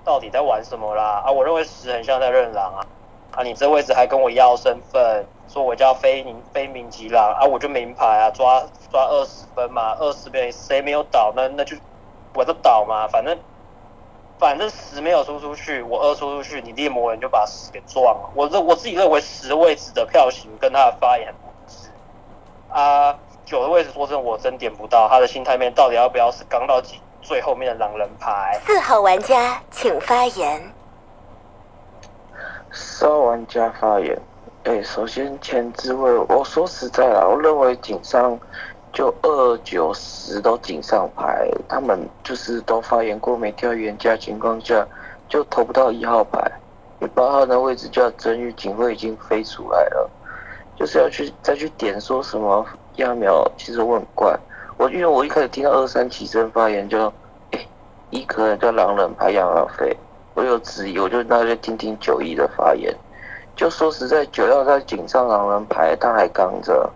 [0.05, 1.23] 到底在玩什么啦？
[1.25, 2.85] 啊，我认为十很像在认狼啊。
[3.39, 11.77] 啊，你这位置还跟我要身份，说我叫非名非名吉郎啊，我就名牌啊，抓抓二十分嘛，二十分谁没有倒，那那就
[12.33, 13.39] 我就倒嘛，反正
[14.37, 18.29] 反正十没有出出去，我二出出去，你猎魔人就把十给撞了。
[18.35, 21.89] 我认我自己认为十位置的票型跟他的发言不一致
[22.67, 28.59] 啊，九的位置说真我真点不到他的心态面到底要不要是刚到几最后面的狼人牌。
[28.65, 30.73] 四号玩家请发言。
[32.71, 34.17] 十号玩家发言。
[34.63, 38.37] 哎，首先前置位，我说实在啦，我认为井上
[38.91, 44.85] 就二九十都井上牌，他们就是都发言过没跳原价情况下，
[45.29, 46.39] 就投不到一号牌。
[46.99, 50.09] 你八号的位置叫真玉警徽已经飞出来了，
[50.75, 52.65] 就是要去再去点说什么
[52.97, 54.37] 压秒，其实我很怪。
[54.77, 57.11] 我因为我一开始听到二三起身发言就，
[57.51, 57.65] 哎，
[58.09, 59.95] 一可能叫狼人牌压秒飞。
[60.39, 62.95] 我有质疑，我就那就听听九一的发言。
[63.57, 66.89] 就说实在，九要在井上狼人牌，他还刚着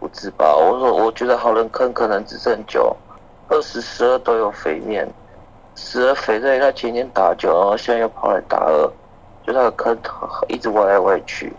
[0.00, 0.56] 不自爆。
[0.56, 2.96] 我说，我觉得好人坑可能只剩九、
[3.48, 5.06] 二十、十二都有肥面。
[5.76, 8.90] 十二肥在他前天打九，然后现在又跑来打二，
[9.46, 9.94] 就他的坑
[10.48, 11.52] 一直歪来歪去。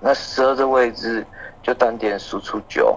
[0.00, 1.26] 那十二这位置
[1.62, 2.94] 就单点输出九，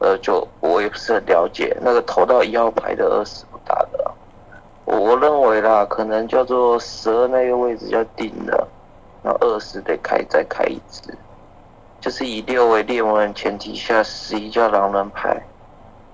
[0.00, 3.44] 呃，就我也不是很了解那个投到一号牌的二十。
[4.84, 8.68] 我认为啦，可能叫做十二那个位置要定了，
[9.22, 11.16] 那二十得开再开一次，
[12.00, 15.40] 就是以六为猎魔人前提下，十一叫狼人牌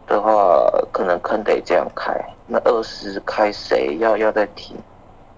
[0.07, 2.14] 的话，可能坑得这样开。
[2.46, 4.76] 那二十开谁要要再停？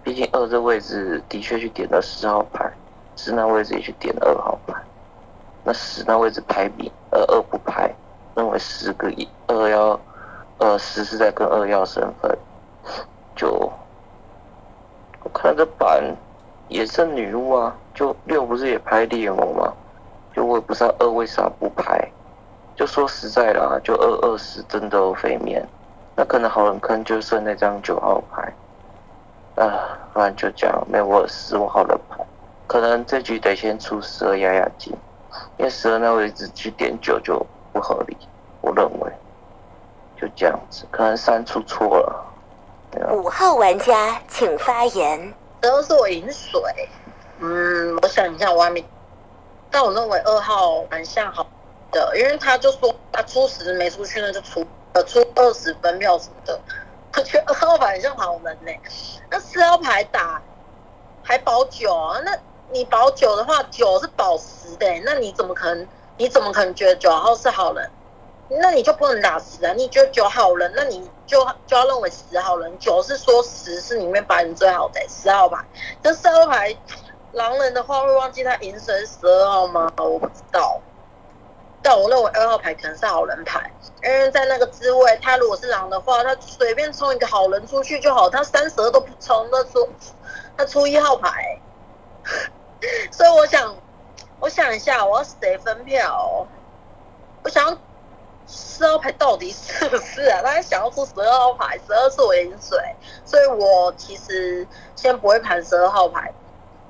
[0.02, 2.68] 毕竟二这位置的确去点了十号牌，
[3.16, 4.74] 十那位置也去点了二号牌，
[5.62, 7.92] 那十那位置排比二二不排，
[8.34, 10.00] 认为十个一二要
[10.58, 12.36] 二十是在跟二要身份。
[13.40, 13.72] 就
[15.22, 16.14] 我看这版
[16.68, 19.72] 也是女巫啊，就六不是也拍猎魔吗？
[20.34, 22.06] 就我也不知道二为啥不拍。
[22.76, 25.66] 就说实在啦，就二二十真的有飞面，
[26.14, 28.52] 那可能好人坑就剩那张九号牌。
[29.56, 32.22] 啊，不然就这样没我十五号的牌，
[32.66, 34.92] 可能这局得先出十二压压惊，
[35.56, 38.14] 因为十二那位置去点九就不合理，
[38.60, 39.10] 我认为
[40.20, 42.26] 就这样子，可能三出错了。
[43.12, 45.32] 五号玩家请发言。
[45.60, 46.60] 都是我饮水。
[47.38, 48.84] 嗯，我想一下，我还没。
[49.70, 51.46] 但我认为二号蛮像好
[51.92, 56.60] 的，因为他就说他出十没出去，那就出呃出二十分票什么的。
[57.16, 58.72] 我觉得二号牌很像好人呢。
[59.30, 60.42] 那四号牌打
[61.22, 62.20] 还保九啊？
[62.24, 62.36] 那
[62.72, 65.86] 你保九的话，九是保十的，那你怎么可能？
[66.16, 67.90] 你怎么可能觉得九号是好人？
[68.52, 69.72] 那你就不能打十啊？
[69.74, 72.76] 你觉得九好人，那你就就要认为十好人。
[72.80, 75.64] 九是说十是里面把人最好的十号牌，
[76.02, 76.76] 这十二牌
[77.30, 79.88] 狼人的话会忘记他银神十二号吗？
[79.98, 80.80] 我不知道。
[81.80, 89.88] 但我认为二号牌可能是好人牌，因为在那个滋味，他如果是狼的话，他随便冲一个好人出去就好，他三十二都不冲，那出
[90.56, 91.60] 他出一号牌。
[93.12, 93.76] 所以我想，
[94.40, 96.46] 我想一下，我要谁分票？
[97.44, 97.78] 我想。
[98.52, 100.40] 十号牌到底是不是啊？
[100.42, 102.78] 他想要出十二号牌，十二是我饮水，
[103.24, 106.32] 所以我其实先不会盘十二号牌。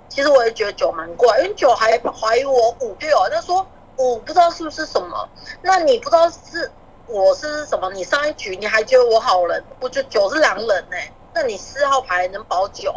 [0.09, 3.67] 其实我也觉得九蛮怪，因为九还怀疑我五六，他说
[3.97, 5.29] 五不知道是不是什么。
[5.63, 6.71] 那你不知道是
[7.07, 7.93] 我是什么？
[7.93, 10.97] 你上一局你还觉得我好人，我觉得九是狼人呢。
[11.35, 12.93] 那你四号牌能保九？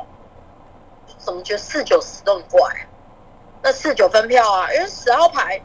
[1.18, 2.62] 怎么觉得四九十都很怪？
[3.62, 5.62] 那四九分票啊，因为十号牌。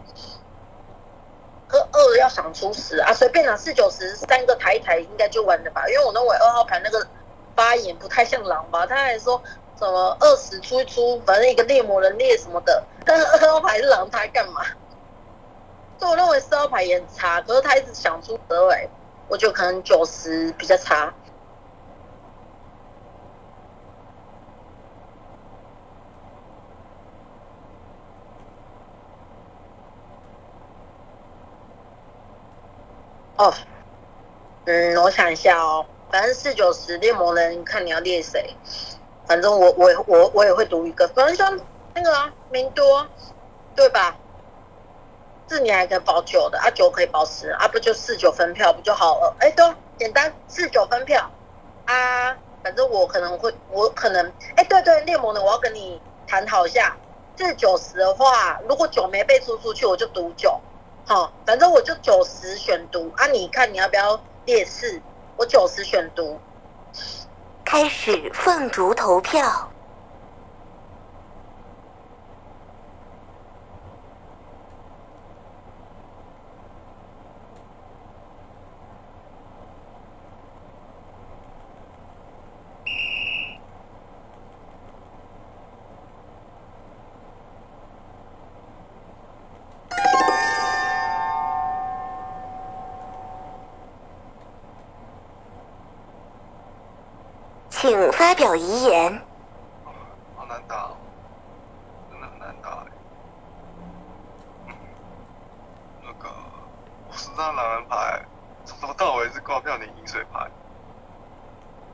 [1.70, 5.86] 二二要想出十啊，随便拿四九十三个抬一抬应该就完了吧？
[5.88, 7.06] 因为我认为二号牌那个
[7.54, 9.42] 发言不太像狼吧，他还说
[9.78, 14.62] 什么二十出一出，反正一个猎魔人猎什么的，但是二号牌是狼，他干嘛？
[15.98, 18.88] 所以我认为四号牌也很差，可是他一直想出十尾，
[19.28, 21.12] 我觉得可能九十比较差。
[33.38, 33.54] 哦，
[34.64, 38.56] 嗯，我想一下哦，反正四九十猎魔人，看你要猎谁。
[39.26, 41.60] 反正我我我我也会读一个，反正像
[41.94, 43.08] 那个啊，明多，
[43.76, 44.16] 对吧？
[45.48, 49.36] 四你还可以保九的，啊九可以保十，啊不就四九分票不就好了？
[49.38, 51.30] 哎，对，简单，四九分票
[51.84, 52.36] 啊。
[52.60, 56.98] 反正我可能会，我可能，哎，对对，猎魔人，我要跟你探讨一下，
[57.36, 60.60] 四九十的话，如果九没被出出去，我就读九，
[61.08, 63.26] 好，反正我就九十选读啊。
[63.28, 65.02] 你看你要不要列四？
[65.36, 66.38] 我九十选读。
[67.64, 69.72] 开始凤竹投票。
[97.70, 99.22] 请发表遗言。
[100.34, 100.90] 好难打、
[102.10, 102.84] 真的很难打。
[106.02, 106.28] 那个
[107.08, 108.20] 我十张狼人牌，
[108.64, 110.50] 从头到尾是挂票你饮水牌，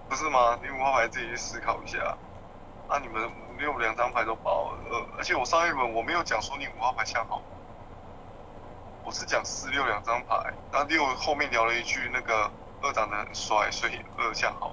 [0.09, 0.59] 不是吗？
[0.62, 2.16] 你五号牌自己去思考一下。
[2.89, 7.43] 啊，你们五六两张牌都包了，呃，而且我上一轮我没有讲说你五号牌下好，
[9.05, 12.51] 我是讲四六两张牌，那六后面聊了一句那个
[12.81, 14.64] 二长得很帅，所以二像好。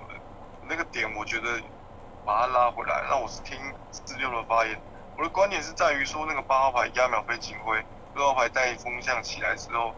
[0.92, 1.62] 点我觉得
[2.26, 3.58] 把它拉回来，那我是听
[3.92, 4.80] 四六的发言。
[5.18, 7.84] 我的观点是在于说，那个八号牌压秒飞警徽，
[8.16, 9.94] 六号牌带风向起来之后，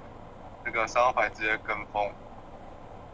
[0.63, 2.11] 那个三号牌直接跟风。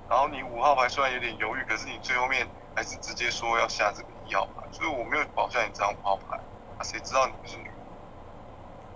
[0.09, 6.37] 然后你五号牌虽然有点犹豫，可是你最后面还是直接说要下这个一号牌，所以我没有保下你这张五号牌。
[6.77, 7.69] 啊，谁知道你不是女？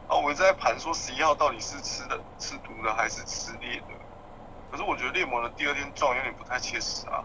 [0.08, 3.88] 啊，我一直在盘说十一号到底是吃的吃毒的还是吃猎的？
[4.72, 7.24] 可是我觉得猎魔的第二天撞有点不太切实啊。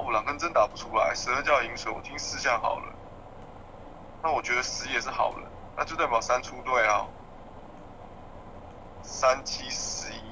[0.00, 2.92] 啊，我两根真打不出来，十二叫饮水，我听四下好了。
[4.22, 5.46] 那我觉得十也是好人，
[5.76, 7.06] 那就代表三出队啊。
[9.02, 10.22] 三七十一，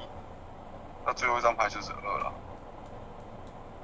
[1.04, 2.32] 那最后一张牌就是二了。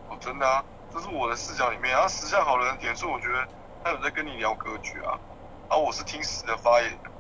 [0.09, 3.47] 哦，真的啊，这是我的视角里面，啊，十下好人点数，我觉得
[3.83, 5.19] 他有在跟你聊格局啊。
[5.69, 7.11] 啊，我是听十的发言的。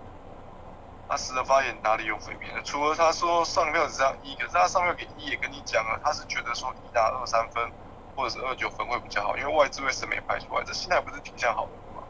[1.08, 2.62] 那十的发言哪里有负面？
[2.64, 7.70] 除了他说上票只张一，可是他上票给一也跟你讲了，他是觉得说一打二三分。
[8.16, 12.02] 或者是二九分会比较好，因为外置位是没排出来，这心态不是挺像好的吗？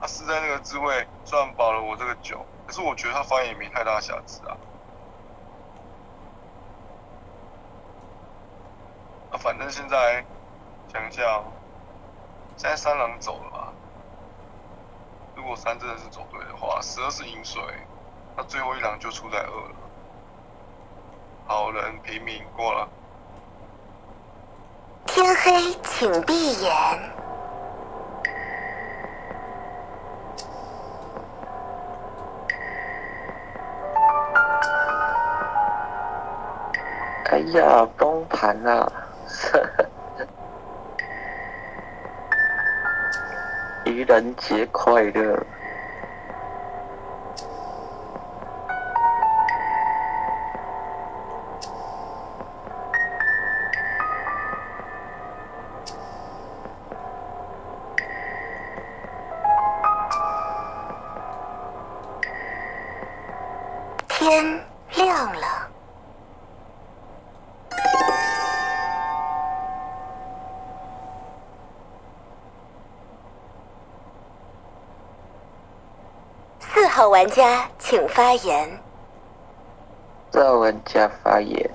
[0.00, 4.56] 他是在那个置位虽然保了我这个九，可是我觉得他发言也没太大瑕疵啊。
[9.30, 10.24] 啊，反正现在
[10.92, 11.42] 想一下，
[12.56, 13.72] 现在三郎走了吧？
[15.34, 17.62] 如果三真的是走对的话，十二是饮水，
[18.36, 19.76] 那最后一狼就出在二了。
[21.46, 22.88] 好人平民过了。
[25.06, 25.52] 天黑，
[25.84, 26.70] 请闭眼。
[37.30, 38.92] 哎呀，崩盘了！
[43.86, 45.46] 愚人节快乐！
[77.24, 78.68] 玩家请发言。
[80.30, 81.70] 四号玩家发言。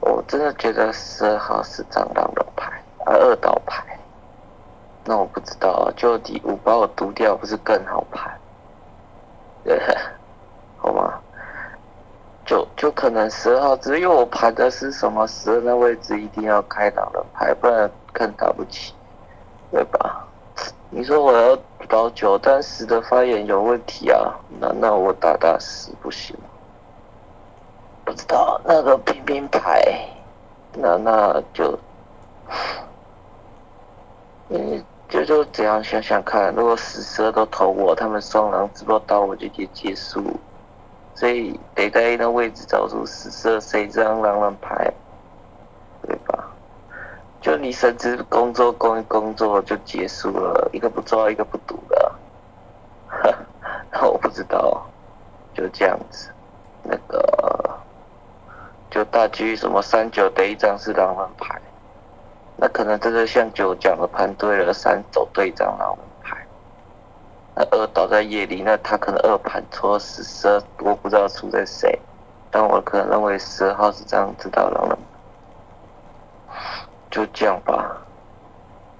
[0.00, 2.72] 我真的觉得十二号是张狼人牌，
[3.04, 3.84] 啊，二倒牌。
[5.04, 8.36] 那我不知道，就第五把我毒掉，不是更好牌？
[9.62, 9.80] 对，
[10.76, 11.14] 好吗？
[12.44, 18.92] 就就可能十二号，只有我盘的是什么十二的位置一定要开狼人牌，不然更打不起，
[19.70, 20.26] 对吧？
[20.90, 26.36] 你说我要保九，但十的发言有问题啊，那那我打大十不行？
[28.04, 29.82] 不知道那个平平牌，
[30.74, 31.76] 那那就，
[34.50, 40.22] 嗯，就就这样想想看，如果十十二都投我，他们双狼直播刀我就结结束，
[41.14, 44.92] 所以得在那位置找出十十二谁张狼人牌，
[46.06, 46.53] 对吧？
[47.44, 52.14] 就你甚至工作工工作就结束了，一个不抓一个不赌的，
[53.06, 53.28] 哈，
[54.08, 54.82] 我不知道，
[55.52, 56.30] 就这样子，
[56.82, 57.78] 那个
[58.90, 59.04] 就。
[59.04, 61.60] 大几率什么三九得一张是狼人牌，
[62.56, 66.46] 那可能真的像九讲的盘对了，三走对一张狼人牌。
[67.54, 71.98] 那二倒在夜里，那他可能二盘错十十二，我不知道出在谁，
[72.50, 74.98] 但我可能认为十二号是这样知道狼人，
[77.14, 77.96] 就这样吧。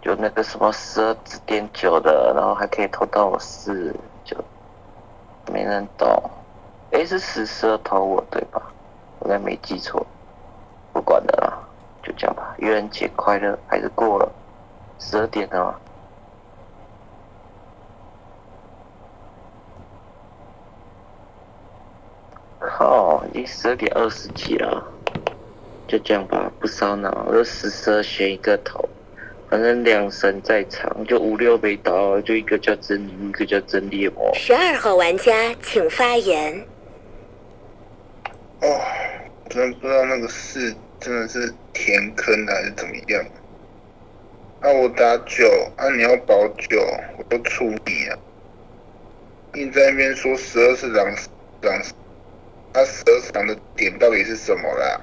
[0.01, 3.93] 就那个什么十二指点九的，然后还可以投到我四，
[4.23, 4.37] 就
[5.53, 6.31] 没人懂。
[6.93, 8.63] 诶，是十十二投我对吧？
[9.23, 10.07] 应该没记错。
[10.93, 11.59] 不管了啦，
[12.05, 12.55] 就这样吧。
[12.59, 14.31] 愚人节快乐，还是过了
[15.01, 15.75] 十二点了嘛。
[22.61, 24.85] 靠，已经十二点二十几了，
[25.87, 27.31] 就这样吧，不烧脑。
[27.33, 28.89] 就十十二选一个头，
[29.49, 34.31] 反正两神在场，就五六没刀，就一个叫真女，一个叫真猎魔。
[34.35, 36.67] 十二号玩家请发言。
[38.61, 38.81] 哦，
[39.51, 43.25] 真的不知道那个是真的是填坑还是怎么样。
[44.61, 46.81] 啊，我打九，啊你要保九，
[47.19, 48.17] 我都出你啊！
[49.53, 51.07] 你在那边说十二是狼
[51.61, 51.83] 狼，
[52.73, 55.01] 那十二场的点到底是什么啦？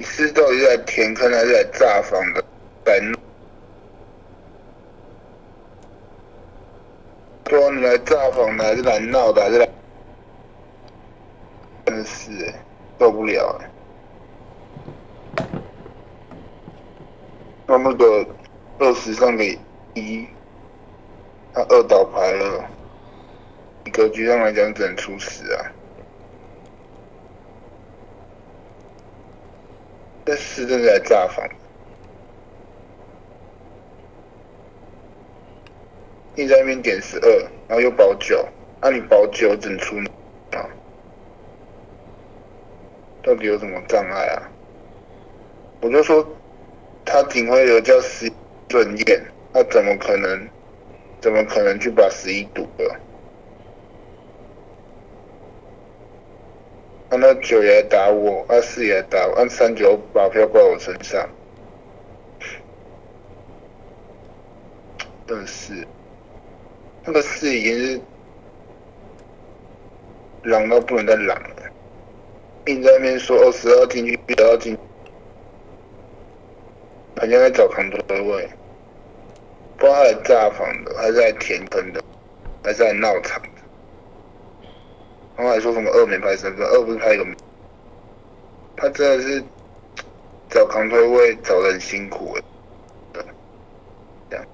[0.00, 2.42] 你是到底是来填坑还是来炸房的？
[2.86, 2.98] 来，
[7.46, 9.68] 说你来炸房的还是来闹的还是来？
[11.84, 12.30] 真是，
[12.98, 13.70] 受不了哎！
[17.66, 18.26] 那那个
[18.78, 19.44] 二十上个
[19.92, 20.26] 一，
[21.52, 22.64] 他二倒牌了，
[23.92, 25.60] 格局上来讲只能出十啊。
[30.30, 31.44] 这四正在炸房，
[36.36, 37.28] 你在那边点十二，
[37.66, 38.48] 然后又保九，
[38.80, 39.96] 那、你保九整出
[40.52, 40.70] 啊？
[43.24, 44.52] 到底有什么障碍啊？
[45.80, 46.24] 我就说
[47.04, 48.32] 他警徽流叫十
[48.70, 49.20] 顺验，
[49.52, 50.48] 他怎么可能？
[51.20, 53.00] 怎么可能去把十一堵了？
[57.20, 61.28] 那九也来打我，二四也来打我，按三九把票挂我身上，
[65.26, 65.86] 真是，
[67.04, 68.00] 那个四已经是
[70.44, 71.70] 狼到不能再狼了，
[72.66, 74.74] 硬在那边说二十二进去，不要进，
[77.16, 78.48] 好像在找扛推位，
[79.76, 82.02] 不知道他来炸房的，还是来填坑的，
[82.64, 83.42] 还是在闹场。
[85.40, 87.24] 然后还说什么二没拍身份，二不是拍一个，
[88.76, 89.42] 他真的是
[90.50, 92.42] 找扛推位找的很辛苦哎。
[94.28, 94.46] 这样，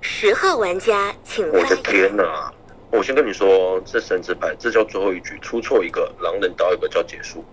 [0.00, 1.76] 十号玩家请我的。
[1.76, 2.50] 天哪！
[2.90, 7.44] 我先跟你说，这神之牌，这叫最后一局，出错一个，狼人刀一个叫结束。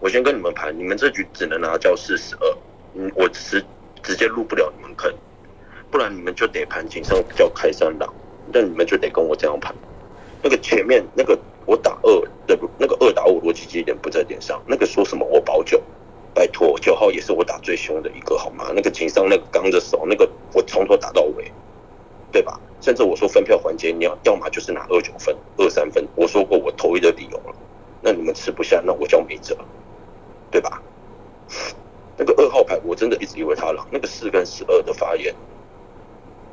[0.00, 2.56] 我先跟你们盘，你们这局只能拿叫四十二，
[2.94, 3.62] 嗯，我直
[4.02, 5.12] 直接入不了你们坑，
[5.90, 8.10] 不然你们就得盘井上叫开山狼，
[8.50, 9.74] 那你们就得跟我这样盘。
[10.42, 15.82] 那个前面那个我打二的那个二打五逻辑基点不在点上，那个说什么我保九，
[16.32, 18.72] 拜托九号也是我打最凶的一个好吗？
[18.74, 21.52] 那个井上那个刚着手，那个我从头打到尾，
[22.32, 22.60] 对吧？
[22.80, 27.54] 甚至我说分票环节，你要要么就是拿二九分、二三分，我说过我投一的理由了，
[28.00, 29.54] 那你们吃不下，那我叫没辙，
[30.50, 30.82] 对吧？
[32.16, 35.34] 那个二号牌我真的一直以为他狼，那个四跟十二的发言，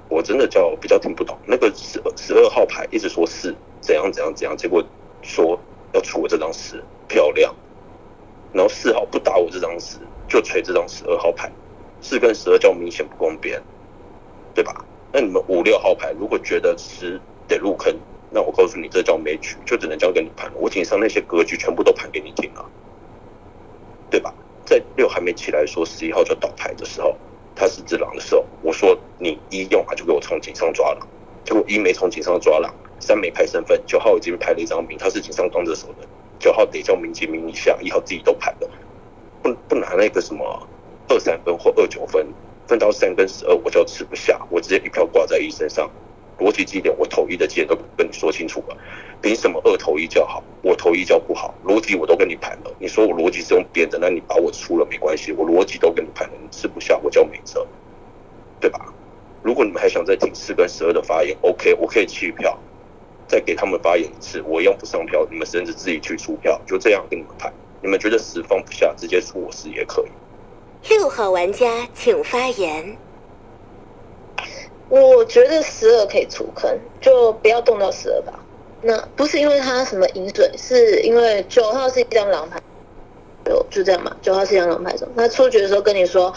[0.09, 1.37] 我真的叫比较听不懂。
[1.45, 4.83] 那个十十二号牌一直说四怎样怎样怎样，结果
[5.21, 5.59] 说
[5.93, 7.53] 要出我这张十漂亮，
[8.53, 9.97] 然后四号不打我这张十，
[10.27, 11.51] 就锤这张十二号牌，
[12.01, 13.59] 四跟十二叫明显不公平，
[14.53, 14.85] 对吧？
[15.11, 17.93] 那你们五六号牌如果觉得十得入坑，
[18.29, 20.57] 那我告诉你这叫没局，就只能交给你盘了。
[20.57, 22.65] 我井上那些格局全部都盘给你听了，
[24.09, 24.33] 对吧？
[24.65, 27.15] 在六还没起来说十一号就倒牌的时候，
[27.57, 31.07] 他是只狼的时候，我说你一用他就给我从警上抓狼，
[31.43, 38.69] 结果一没从警上抓狼，三没拍身份，九号已经拍了一张饼，他是警上当着手的，九号得叫民警名一下，一号自己都拍了，
[39.41, 40.67] 不不拿那个什么
[41.09, 42.27] 二三分或二九分，
[42.67, 45.89] 分到三跟十二我就吃不下，我直接一票挂在一身上，
[46.39, 48.77] 逻辑几点我投一的几点都跟你说清楚了，
[49.21, 51.53] 凭什么二投一叫好，我投一叫不好？
[51.65, 57.65] 逻辑我都跟你盘了，你说我逻辑是用编的，那你把我出了没关系，我逻辑都跟你盘了，你吃不下我叫没辙，
[58.59, 58.93] 对吧？
[59.43, 62.57] 如果你们还想再听四跟十二的发言，OK，我可以弃票，
[63.27, 67.53] 再给他们发言一次，我一样不上票，你们甚至自己去出票，就这样跟你们盘。
[67.81, 70.09] 你们觉得十放不下，直接出我十也可以。
[70.89, 72.97] 六号玩家请发言。
[74.89, 78.39] 我觉得十二可以出坑，就不要动到十二吧。
[78.81, 82.61] 那不是因为他什么饮水，是因为九号是一张狼牌，
[83.45, 84.15] 就就这样嘛。
[84.21, 86.33] 九号是一张狼牌手，他出局的时候跟你说，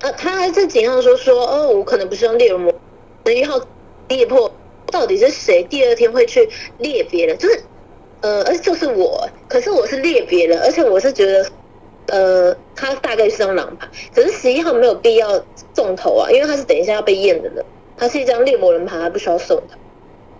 [0.00, 2.72] 啊，他还是警上说说，哦，我可能不是用猎人魔，
[3.26, 3.60] 十一号
[4.08, 4.50] 猎破
[4.92, 5.62] 到底是谁？
[5.64, 7.62] 第二天会去猎别人，就是
[8.20, 11.46] 呃，而且就是我，可是我是猎别人，而且我是觉得。
[12.10, 15.44] 呃，他大概是张狼牌，可是十一号没有必要
[15.74, 17.62] 重头啊，因为他是等一下要被验的人，
[17.98, 19.76] 他是一张猎魔人牌，他不需要送的，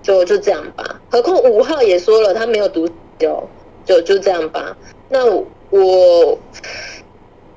[0.02, 1.00] 就就这样吧。
[1.10, 2.88] 何况五号也说了，他没有毒
[3.24, 3.48] 哦，
[3.84, 4.76] 就就这样吧。
[5.08, 6.38] 那我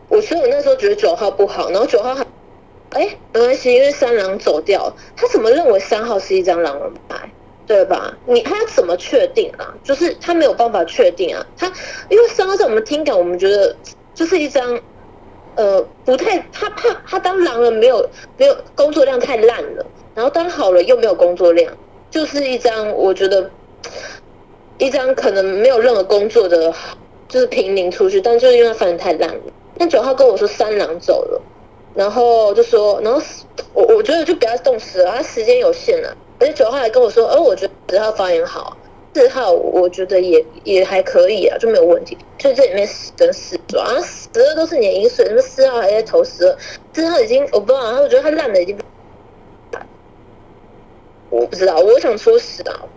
[0.09, 2.25] 我所以我那时候觉得九号不好，然后九号还
[2.89, 7.31] 哎没关系，因为三狼走掉，他怎么认为三号是一张狼人牌？
[7.67, 8.17] 对吧？
[8.25, 9.73] 你他怎么确定啊？
[9.83, 11.71] 就是他没有办法确定啊，他
[12.09, 13.75] 因为三号在我们听感，我们觉得。
[14.13, 14.77] 就是一张，
[15.55, 19.85] 呃，不太他怕他当狼人没有没有工作量太烂了，
[20.15, 21.73] 然后当好了又没有工作量，
[22.09, 23.49] 就是一张我觉得
[24.77, 26.73] 一张可能没有任何工作的，
[27.27, 29.41] 就是平民出去，但就是因为犯的太烂了。
[29.75, 31.41] 那九号跟我说三狼走了，
[31.93, 33.21] 然后就说，然后
[33.73, 36.15] 我我觉得就不要动死了，他时间有限了。
[36.39, 38.77] 而且九号还跟我说，哦，我觉得十号发言好。
[39.13, 42.17] 四号我觉得也也还可以啊，就没有问题。
[42.37, 46.57] 就这里面十跟四啊，十二都是你的银水，那四号还在投十二，
[46.93, 48.77] 四号已经我不知道，我觉得他烂的已经，
[51.29, 52.87] 我不知道，我想出十啊，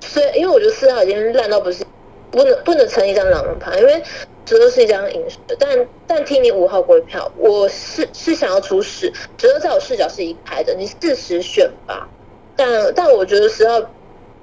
[0.00, 1.84] 所以因为我觉得四号已经烂到不是
[2.30, 4.02] 不能不能成一张狼人牌，因为
[4.46, 12.06] 十二是一张银水，但但听你五号归票，我是是想要出十，十二在我视角是一排的，你四十选吧，
[12.54, 13.80] 但但我觉得十号。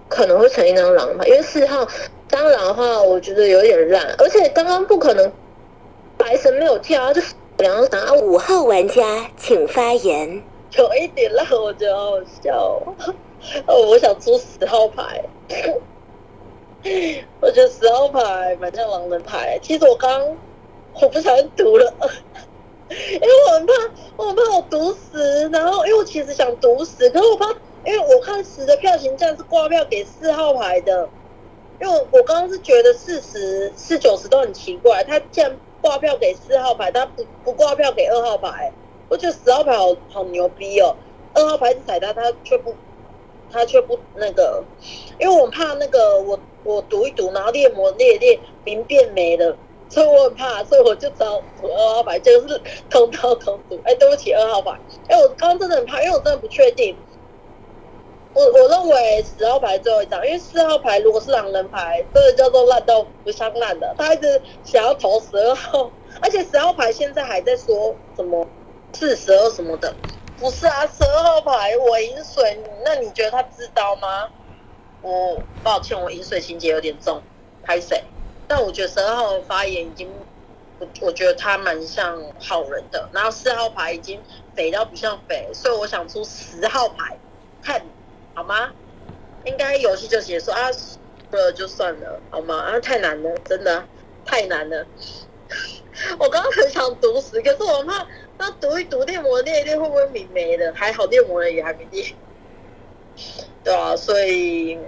[0.10, 1.88] 可能会成一张狼牌，因为四号
[2.28, 5.32] 当狼的话，我觉得有点烂，而且刚刚不可能
[6.18, 8.14] 白神没有跳，就是两张啊。
[8.14, 10.44] 五号玩家请发言。
[10.78, 12.12] 有一点烂我觉得好
[12.44, 12.82] 笑，
[13.66, 15.24] 哦， 我想出十号牌，
[17.40, 19.60] 我觉得十号牌蛮像狼人牌。
[19.62, 20.38] 其实我刚
[21.02, 21.94] 我不小心读了，
[22.90, 23.74] 因为我很怕，
[24.18, 27.48] 我很怕我读十，然后因为我其实想读十，可是我怕。
[27.86, 31.10] 因为我看十的票型这样是挂票给四号牌的，
[31.80, 38.74] 因为我刚刚是觉得四十四九十都很奇怪，他既然挂票给四号牌，他不不挂票给二号牌，
[39.08, 40.96] 我觉得十号牌好好牛逼哦，
[41.34, 42.76] 二号牌是踩他，他却不
[43.50, 44.64] 他却不那个，
[45.18, 49.58] 因为我怕那个我我读一读，然后猎魔猎猎名变没了，
[49.88, 54.78] 所以我很怕，所以我就找二号牌，就是通通通读，哎，对不起二号牌，
[55.08, 56.96] 哎，我刚刚真的很怕，因为我真的不确定。
[58.34, 63.94] 我我认为十号牌最后一张，因为四号牌如果是狼人牌，这个叫做烂到不像烂的。
[63.98, 68.48] 他一直想要投十二号，而且十号牌现在还在说什么
[68.94, 69.96] 四十二什么的，
[70.38, 74.30] 不是啊，十二号牌我饮水，那你觉得他知道吗？
[75.02, 77.24] 我抱歉，我饮水情节有点重，
[77.64, 78.04] 拍谁？
[78.48, 80.08] 但我觉得十二号的发言已经，
[80.80, 84.22] 我我觉得他蛮像好人的，然后四号牌已经
[84.56, 87.18] 肥到不像肥，所以我想出十号牌
[87.62, 87.82] 看。
[88.40, 88.72] 好吗？
[89.44, 90.98] 应该游戏就结束啊，输
[91.32, 92.58] 了就算了，好吗？
[92.58, 93.86] 啊，太难了，真的
[94.24, 94.88] 太难了。
[96.18, 100.74] 我刚刚很想毒死，可是我怕那毒一毒猎魔猎一猎会不会泯没了？
[100.74, 102.16] 还好猎魔人也还没猎，
[103.62, 104.80] 对啊，所以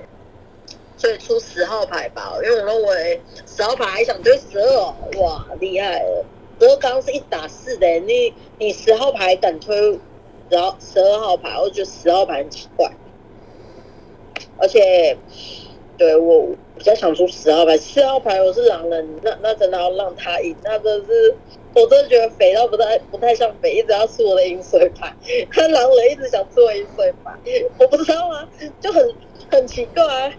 [0.96, 6.26] 所以出十号牌吧，因为我认为十号牌还想推十二，哇，厉害了！
[6.58, 10.00] 十二刚刚是一打四的，你你十号牌敢推，
[10.48, 12.90] 然后十二号牌，我觉得十号牌很奇怪。
[14.62, 15.18] 而且，
[15.98, 21.36] 对我比较想出十号牌，四号牌我是狼人，那那真的要让他赢，那真的是，
[21.74, 25.12] 我真的觉得肥到不太不太像肥，一直要出我的饮水牌，
[25.52, 27.32] 他狼人一直想出我饮水牌，
[27.80, 28.48] 我不知道啊，
[28.80, 29.04] 就很
[29.50, 30.34] 很奇怪。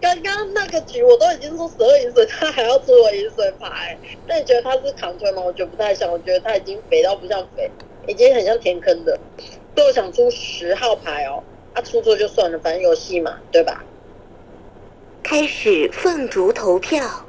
[0.00, 5.42] 刚刚那个局我都已经出十二饮水，他还要出我饮水牌，那你觉得他是扛推吗？
[5.42, 7.70] 我觉得不太像，我觉得他已经肥到不像肥，
[8.08, 9.20] 已经很像填坑的，
[9.76, 11.44] 所以我想出十号牌哦。
[11.72, 13.86] 啊，出错就算了，反正游戏嘛，对吧？
[15.22, 17.28] 开始凤竹投票。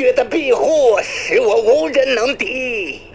[0.00, 3.09] 月的庇护使我无人能敌。